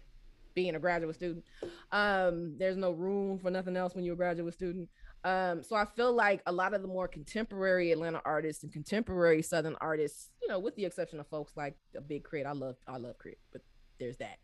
being 0.54 0.74
a 0.74 0.80
graduate 0.80 1.14
student. 1.14 1.44
Um, 1.92 2.56
there's 2.58 2.76
no 2.76 2.90
room 2.90 3.38
for 3.38 3.50
nothing 3.50 3.76
else 3.76 3.94
when 3.94 4.04
you're 4.04 4.14
a 4.14 4.16
graduate 4.16 4.54
student. 4.54 4.88
Um, 5.24 5.62
so 5.62 5.74
I 5.74 5.84
feel 5.84 6.12
like 6.12 6.42
a 6.46 6.52
lot 6.52 6.74
of 6.74 6.82
the 6.82 6.88
more 6.88 7.08
contemporary 7.08 7.92
Atlanta 7.92 8.20
artists 8.24 8.62
and 8.62 8.72
contemporary 8.72 9.42
Southern 9.42 9.76
artists, 9.80 10.30
you 10.40 10.48
know, 10.48 10.58
with 10.58 10.76
the 10.76 10.84
exception 10.84 11.18
of 11.18 11.26
folks 11.26 11.52
like 11.56 11.76
a 11.96 12.00
big 12.00 12.28
K.R.I.T., 12.28 12.46
I 12.46 12.52
love 12.52 12.76
I 12.86 12.96
love 12.98 13.16
K.R.I.T., 13.22 13.38
but 13.52 13.62
there's 13.98 14.16
that. 14.18 14.38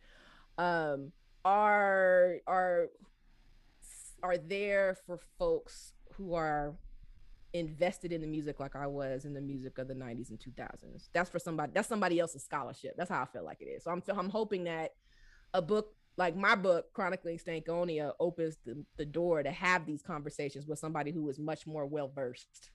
Um, 0.59 1.13
are 1.45 2.37
are 2.47 2.89
are 4.23 4.37
there 4.37 4.97
for 5.07 5.21
folks 5.39 5.93
who 6.15 6.35
are 6.35 6.75
invested 7.53 8.13
in 8.13 8.21
the 8.21 8.27
music 8.27 8.59
like 8.59 8.75
I 8.75 8.87
was 8.87 9.25
in 9.25 9.33
the 9.33 9.41
music 9.41 9.79
of 9.79 9.87
the 9.87 9.95
90s 9.95 10.31
and 10.31 10.41
2000s. 10.41 11.09
That's 11.13 11.31
for 11.31 11.39
somebody 11.39 11.73
that's 11.73 11.89
somebody 11.89 12.19
else's 12.19 12.43
scholarship. 12.43 12.95
That's 12.97 13.11
how 13.11 13.23
I 13.23 13.27
feel 13.27 13.45
like 13.45 13.61
it 13.61 13.67
is. 13.67 13.85
So 13.85 13.91
I'm 13.91 14.03
I'm 14.09 14.31
hoping 14.31 14.65
that 14.65 14.93
a 15.53 15.63
book 15.63 15.95
like 16.17 16.37
my 16.37 16.55
book 16.55 16.93
chronicling 16.93 17.39
stankonia 17.39 18.13
opens 18.21 18.57
the, 18.65 18.85
the 18.97 19.05
door 19.05 19.43
to 19.43 19.51
have 19.51 19.87
these 19.87 20.03
conversations 20.03 20.67
with 20.67 20.79
somebody 20.79 21.11
who 21.11 21.29
is 21.29 21.39
much 21.39 21.67
more 21.67 21.87
well 21.87 22.11
versed 22.15 22.71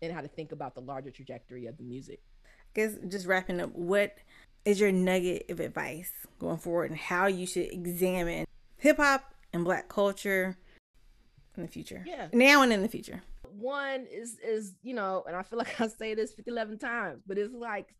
in 0.00 0.10
how 0.12 0.20
to 0.20 0.28
think 0.28 0.52
about 0.52 0.74
the 0.74 0.80
larger 0.80 1.10
trajectory 1.10 1.66
of 1.66 1.76
the 1.76 1.82
music. 1.82 2.20
I 2.44 2.48
guess 2.74 2.94
just 3.08 3.26
wrapping 3.26 3.60
up 3.60 3.74
what 3.74 4.16
is 4.64 4.80
your 4.80 4.92
nugget 4.92 5.46
of 5.48 5.60
advice 5.60 6.12
going 6.38 6.58
forward 6.58 6.90
and 6.90 6.98
how 6.98 7.26
you 7.26 7.46
should 7.46 7.72
examine 7.72 8.46
hip-hop 8.78 9.34
and 9.52 9.64
black 9.64 9.88
culture 9.88 10.56
in 11.56 11.62
the 11.62 11.68
future? 11.68 12.04
Yeah. 12.06 12.28
Now 12.32 12.62
and 12.62 12.72
in 12.72 12.82
the 12.82 12.88
future. 12.88 13.22
One 13.58 14.06
is 14.10 14.38
is 14.40 14.74
you 14.82 14.92
know 14.92 15.24
and 15.26 15.34
i 15.34 15.42
feel 15.42 15.58
like 15.58 15.80
i 15.80 15.88
say 15.88 16.14
this 16.14 16.34
50 16.34 16.50
11 16.50 16.78
times 16.78 17.22
but 17.26 17.38
it's 17.38 17.54
like 17.54 17.94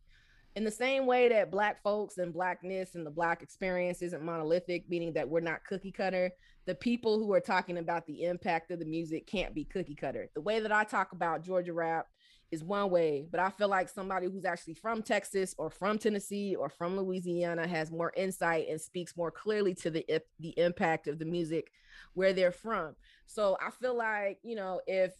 in 0.57 0.63
the 0.63 0.71
same 0.71 1.05
way 1.05 1.29
that 1.29 1.51
black 1.51 1.83
folks 1.83 2.17
and 2.17 2.33
blackness 2.33 2.95
and 2.95 3.05
the 3.05 3.11
black 3.11 3.43
experience 3.43 4.01
isn't 4.01 4.23
monolithic, 4.23 4.89
meaning 4.89 5.13
that 5.13 5.29
we're 5.29 5.39
not 5.39 5.63
cookie 5.63 5.91
cutter, 5.91 6.31
the 6.65 6.73
people 6.73 7.19
who 7.19 7.31
are 7.31 7.39
talking 7.39 7.77
about 7.77 8.07
the 8.07 8.23
impact 8.23 8.71
of 8.71 8.79
the 8.79 8.85
music 8.85 9.27
can't 9.27 9.53
be 9.53 9.65
cookie 9.65 9.93
cutter. 9.93 10.31
The 10.33 10.41
way 10.41 10.59
that 10.59 10.71
I 10.71 10.83
talk 10.83 11.11
about 11.11 11.43
Georgia 11.43 11.73
rap 11.73 12.07
is 12.49 12.63
one 12.63 12.89
way, 12.89 13.27
but 13.29 13.39
I 13.39 13.51
feel 13.51 13.67
like 13.67 13.87
somebody 13.87 14.25
who's 14.25 14.45
actually 14.45 14.73
from 14.73 15.03
Texas 15.03 15.53
or 15.59 15.69
from 15.69 15.99
Tennessee 15.99 16.55
or 16.55 16.69
from 16.69 16.97
Louisiana 16.97 17.67
has 17.67 17.91
more 17.91 18.11
insight 18.17 18.67
and 18.67 18.81
speaks 18.81 19.15
more 19.15 19.29
clearly 19.29 19.75
to 19.75 19.91
the 19.91 20.03
the 20.39 20.57
impact 20.57 21.05
of 21.07 21.19
the 21.19 21.25
music 21.25 21.69
where 22.15 22.33
they're 22.33 22.51
from. 22.51 22.95
So 23.27 23.57
I 23.61 23.69
feel 23.69 23.95
like, 23.95 24.39
you 24.41 24.55
know, 24.55 24.81
if 24.87 25.13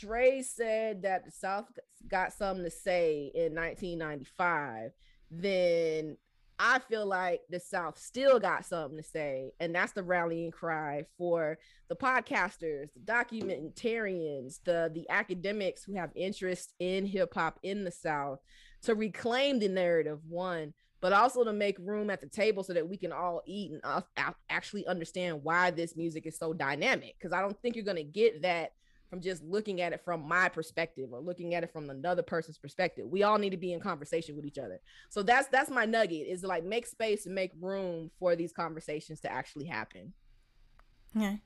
Dre 0.00 0.42
said 0.42 1.02
that 1.02 1.26
the 1.26 1.30
South 1.30 1.66
got 2.08 2.32
something 2.32 2.64
to 2.64 2.70
say 2.70 3.30
in 3.34 3.54
1995, 3.54 4.92
then 5.30 6.16
I 6.58 6.78
feel 6.78 7.06
like 7.06 7.40
the 7.48 7.60
South 7.60 7.98
still 7.98 8.40
got 8.40 8.64
something 8.64 8.96
to 8.96 9.02
say. 9.02 9.52
And 9.60 9.74
that's 9.74 9.92
the 9.92 10.02
rallying 10.02 10.50
cry 10.50 11.04
for 11.18 11.58
the 11.88 11.96
podcasters, 11.96 12.88
the 12.94 13.00
documentarians, 13.04 14.60
the, 14.64 14.90
the 14.94 15.08
academics 15.10 15.84
who 15.84 15.94
have 15.94 16.10
interest 16.14 16.74
in 16.78 17.06
hip 17.06 17.34
hop 17.34 17.58
in 17.62 17.84
the 17.84 17.90
South 17.90 18.40
to 18.82 18.94
reclaim 18.94 19.58
the 19.58 19.68
narrative, 19.68 20.20
one, 20.28 20.72
but 21.00 21.12
also 21.12 21.44
to 21.44 21.52
make 21.52 21.78
room 21.78 22.10
at 22.10 22.20
the 22.20 22.28
table 22.28 22.62
so 22.62 22.72
that 22.72 22.88
we 22.88 22.96
can 22.96 23.12
all 23.12 23.42
eat 23.46 23.72
and 23.72 23.80
uh, 23.84 24.02
actually 24.48 24.86
understand 24.86 25.42
why 25.42 25.70
this 25.70 25.96
music 25.96 26.26
is 26.26 26.38
so 26.38 26.52
dynamic. 26.52 27.14
Because 27.18 27.32
I 27.32 27.40
don't 27.40 27.58
think 27.60 27.74
you're 27.74 27.84
going 27.84 27.96
to 27.96 28.02
get 28.04 28.42
that 28.42 28.72
from 29.10 29.20
just 29.20 29.42
looking 29.42 29.80
at 29.80 29.92
it 29.92 30.00
from 30.04 30.26
my 30.26 30.48
perspective 30.48 31.12
or 31.12 31.20
looking 31.20 31.54
at 31.54 31.64
it 31.64 31.72
from 31.72 31.90
another 31.90 32.22
person's 32.22 32.56
perspective. 32.56 33.06
We 33.08 33.24
all 33.24 33.38
need 33.38 33.50
to 33.50 33.56
be 33.56 33.72
in 33.72 33.80
conversation 33.80 34.36
with 34.36 34.46
each 34.46 34.58
other. 34.58 34.80
So 35.08 35.22
that's 35.22 35.48
that's 35.48 35.68
my 35.68 35.84
nugget 35.84 36.28
is 36.28 36.44
like 36.44 36.64
make 36.64 36.86
space 36.86 37.26
and 37.26 37.34
make 37.34 37.50
room 37.60 38.10
for 38.18 38.36
these 38.36 38.52
conversations 38.52 39.20
to 39.20 39.32
actually 39.32 39.66
happen. 39.66 40.12
Yeah. 41.14 41.36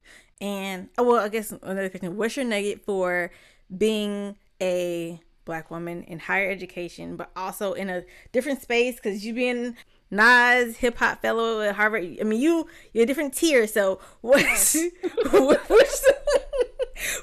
And 0.41 0.91
oh, 0.99 1.05
well, 1.05 1.25
I 1.25 1.29
guess 1.29 1.51
another 1.51 1.89
question. 1.89 2.17
What's 2.17 2.37
your 2.37 2.45
nugget 2.45 2.85
for 2.85 3.31
being 3.75 4.37
a 4.61 5.21
black 5.47 5.71
woman 5.71 6.03
in 6.05 6.19
higher 6.19 6.51
education, 6.51 7.17
but 7.17 7.31
also 7.35 7.73
in 7.73 7.89
a 7.89 8.05
different 8.33 8.61
space? 8.61 8.97
Because 8.97 9.25
you've 9.25 9.37
been 9.37 9.77
Nas 10.11 10.77
hip 10.77 10.99
hop 10.99 11.23
fellow 11.23 11.61
at 11.63 11.75
Harvard. 11.75 12.19
I 12.21 12.25
mean, 12.25 12.41
you 12.41 12.69
you're 12.93 13.05
a 13.05 13.07
different 13.07 13.35
tier. 13.35 13.67
So 13.67 14.01
what's 14.21 14.77
what's, 15.31 16.13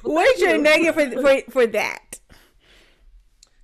What's 0.04 0.41
your 0.41 0.58
negative 0.58 0.96
for, 0.96 1.22
for, 1.22 1.52
for 1.52 1.67
that? 1.67 2.20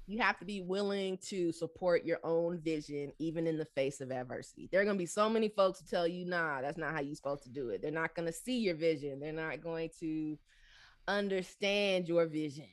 You 0.09 0.19
have 0.19 0.39
to 0.39 0.45
be 0.45 0.61
willing 0.61 1.17
to 1.27 1.51
support 1.51 2.05
your 2.05 2.19
own 2.23 2.59
vision, 2.59 3.11
even 3.19 3.45
in 3.45 3.57
the 3.57 3.65
face 3.65 3.99
of 3.99 4.09
adversity. 4.09 4.69
There 4.71 4.79
are 4.79 4.85
going 4.85 4.95
to 4.95 5.01
be 5.01 5.05
so 5.05 5.29
many 5.29 5.49
folks 5.49 5.81
who 5.81 5.85
tell 5.85 6.07
you, 6.07 6.25
nah, 6.25 6.61
that's 6.61 6.77
not 6.77 6.93
how 6.93 7.01
you're 7.01 7.15
supposed 7.15 7.43
to 7.43 7.49
do 7.49 7.69
it. 7.69 7.81
They're 7.81 7.91
not 7.91 8.15
going 8.15 8.25
to 8.27 8.33
see 8.33 8.59
your 8.59 8.75
vision. 8.75 9.19
They're 9.19 9.33
not 9.33 9.61
going 9.61 9.89
to 9.99 10.37
understand 11.07 12.07
your 12.07 12.25
vision. 12.25 12.69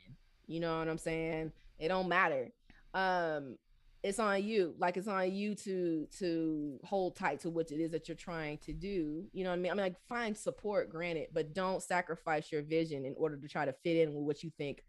You 0.47 0.61
know 0.61 0.79
what 0.79 0.89
I'm 0.89 0.99
saying? 0.99 1.51
It 1.81 1.89
don't 1.89 2.09
matter. 2.09 2.53
Um, 2.93 3.59
it's 4.05 4.19
on 4.19 4.45
you 4.45 4.75
like 4.79 4.99
it's 4.99 5.09
on 5.09 5.33
you 5.33 5.55
to 5.55 6.07
to 6.19 6.79
hold 6.85 7.17
tight 7.17 7.41
to 7.41 7.49
what 7.49 7.73
it 7.73 7.81
is 7.81 7.91
that 7.91 8.07
you're 8.07 8.15
trying 8.15 8.59
to 8.59 8.73
do 8.73 9.25
you 9.33 9.43
know 9.43 9.49
what 9.49 9.55
i 9.55 9.59
mean? 9.59 9.73
I 9.73 9.75
mean 9.75 9.85
like 9.85 9.97
find 10.07 10.37
support 10.37 10.91
granted 10.91 11.29
but 11.33 11.55
don't 11.55 11.83
sacrifice 11.83 12.53
your 12.53 12.63
vision 12.63 13.07
in 13.07 13.15
order 13.17 13.39
to 13.39 13.49
try 13.49 13.65
to 13.65 13.73
fit 13.83 13.97
in 13.97 14.15
with 14.15 14.25
what 14.25 14.43
you 14.45 14.53
think 14.59 14.85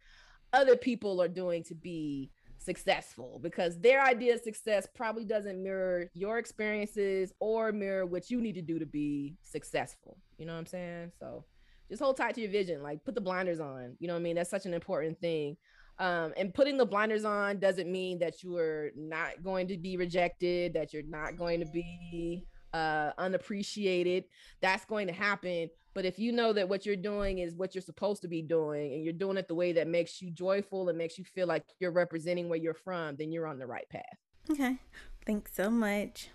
other 0.51 0.75
people 0.75 1.21
are 1.21 1.29
doing 1.29 1.63
to 1.63 1.75
be 1.75 2.29
successful 2.57 3.39
because 3.41 3.79
their 3.79 4.03
idea 4.03 4.33
of 4.33 4.41
success 4.41 4.85
probably 4.93 5.23
doesn't 5.23 5.63
mirror 5.63 6.09
your 6.13 6.37
experiences 6.37 7.31
or 7.39 7.71
mirror 7.71 8.05
what 8.05 8.29
you 8.29 8.41
need 8.41 8.55
to 8.55 8.61
do 8.61 8.79
to 8.79 8.85
be 8.85 9.37
successful 9.41 10.17
you 10.37 10.45
know 10.45 10.53
what 10.53 10.59
i'm 10.59 10.65
saying? 10.65 11.11
So 11.17 11.45
just 11.89 12.01
hold 12.01 12.17
tight 12.17 12.35
to 12.35 12.41
your 12.41 12.51
vision 12.51 12.83
like 12.83 13.05
put 13.05 13.15
the 13.15 13.21
blinders 13.21 13.61
on 13.61 13.95
you 13.99 14.07
know 14.07 14.13
what 14.13 14.19
i 14.19 14.23
mean? 14.23 14.35
That's 14.35 14.49
such 14.49 14.65
an 14.65 14.73
important 14.73 15.21
thing 15.21 15.55
um, 15.99 16.33
and 16.35 16.53
putting 16.53 16.77
the 16.77 16.85
blinders 16.85 17.25
on 17.25 17.59
doesn't 17.59 17.89
mean 17.91 18.19
that 18.19 18.43
you 18.43 18.57
are 18.57 18.91
not 18.95 19.43
going 19.43 19.67
to 19.69 19.77
be 19.77 19.97
rejected, 19.97 20.73
that 20.73 20.93
you're 20.93 21.03
not 21.03 21.37
going 21.37 21.59
to 21.61 21.65
be 21.67 22.45
uh, 22.73 23.11
unappreciated. 23.17 24.25
That's 24.61 24.85
going 24.85 25.07
to 25.07 25.13
happen. 25.13 25.69
But 25.93 26.03
if 26.03 26.19
you 26.19 26.33
know 26.33 26.51
that 26.51 26.67
what 26.67 26.85
you're 26.85 26.97
doing 26.97 27.39
is 27.39 27.55
what 27.55 27.73
you're 27.73 27.81
supposed 27.81 28.21
to 28.23 28.27
be 28.27 28.41
doing 28.41 28.93
and 28.93 29.03
you're 29.03 29.13
doing 29.13 29.37
it 29.37 29.47
the 29.47 29.55
way 29.55 29.71
that 29.71 29.87
makes 29.87 30.21
you 30.21 30.29
joyful 30.29 30.89
and 30.89 30.97
makes 30.97 31.17
you 31.17 31.23
feel 31.23 31.47
like 31.47 31.63
you're 31.79 31.91
representing 31.91 32.49
where 32.49 32.59
you're 32.59 32.73
from, 32.73 33.15
then 33.15 33.31
you're 33.31 33.47
on 33.47 33.59
the 33.59 33.65
right 33.65 33.87
path. 33.89 34.03
Okay. 34.49 34.77
Thanks 35.25 35.55
so 35.55 35.69
much. 35.69 36.29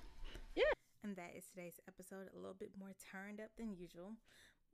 Yeah. 0.56 0.64
And 1.04 1.14
that 1.16 1.32
is 1.36 1.44
today's 1.54 1.78
episode, 1.86 2.28
a 2.34 2.38
little 2.38 2.56
bit 2.58 2.70
more 2.78 2.92
turned 3.12 3.40
up 3.40 3.50
than 3.58 3.76
usual. 3.78 4.12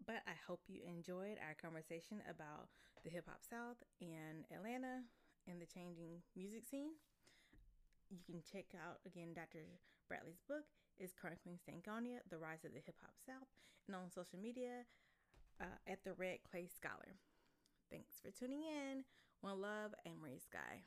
But 0.05 0.23
I 0.27 0.37
hope 0.47 0.61
you 0.69 0.83
enjoyed 0.87 1.41
our 1.41 1.57
conversation 1.57 2.23
about 2.29 2.69
the 3.03 3.11
hip 3.11 3.27
hop 3.27 3.43
South 3.43 3.81
and 4.01 4.45
Atlanta 4.53 5.03
and 5.49 5.61
the 5.61 5.67
changing 5.67 6.23
music 6.37 6.67
scene. 6.67 6.95
You 8.11 8.21
can 8.27 8.43
check 8.43 8.67
out 8.77 9.01
again 9.07 9.35
Dr. 9.35 9.67
Bradley's 10.07 10.43
book 10.47 10.67
is 10.99 11.15
Chronicling 11.15 11.59
Stankonia, 11.59 12.23
The 12.31 12.39
Rise 12.39 12.65
of 12.65 12.73
the 12.73 12.85
Hip 12.85 12.97
Hop 13.03 13.15
South, 13.19 13.51
and 13.87 13.97
on 13.97 14.11
social 14.11 14.39
media 14.39 14.87
uh, 15.61 15.79
at 15.87 16.05
the 16.05 16.15
Red 16.15 16.39
Clay 16.49 16.69
Scholar. 16.69 17.19
Thanks 17.91 18.19
for 18.23 18.31
tuning 18.31 18.63
in. 18.63 19.05
One 19.41 19.61
love 19.61 19.95
and 20.05 20.17
Sky. 20.41 20.83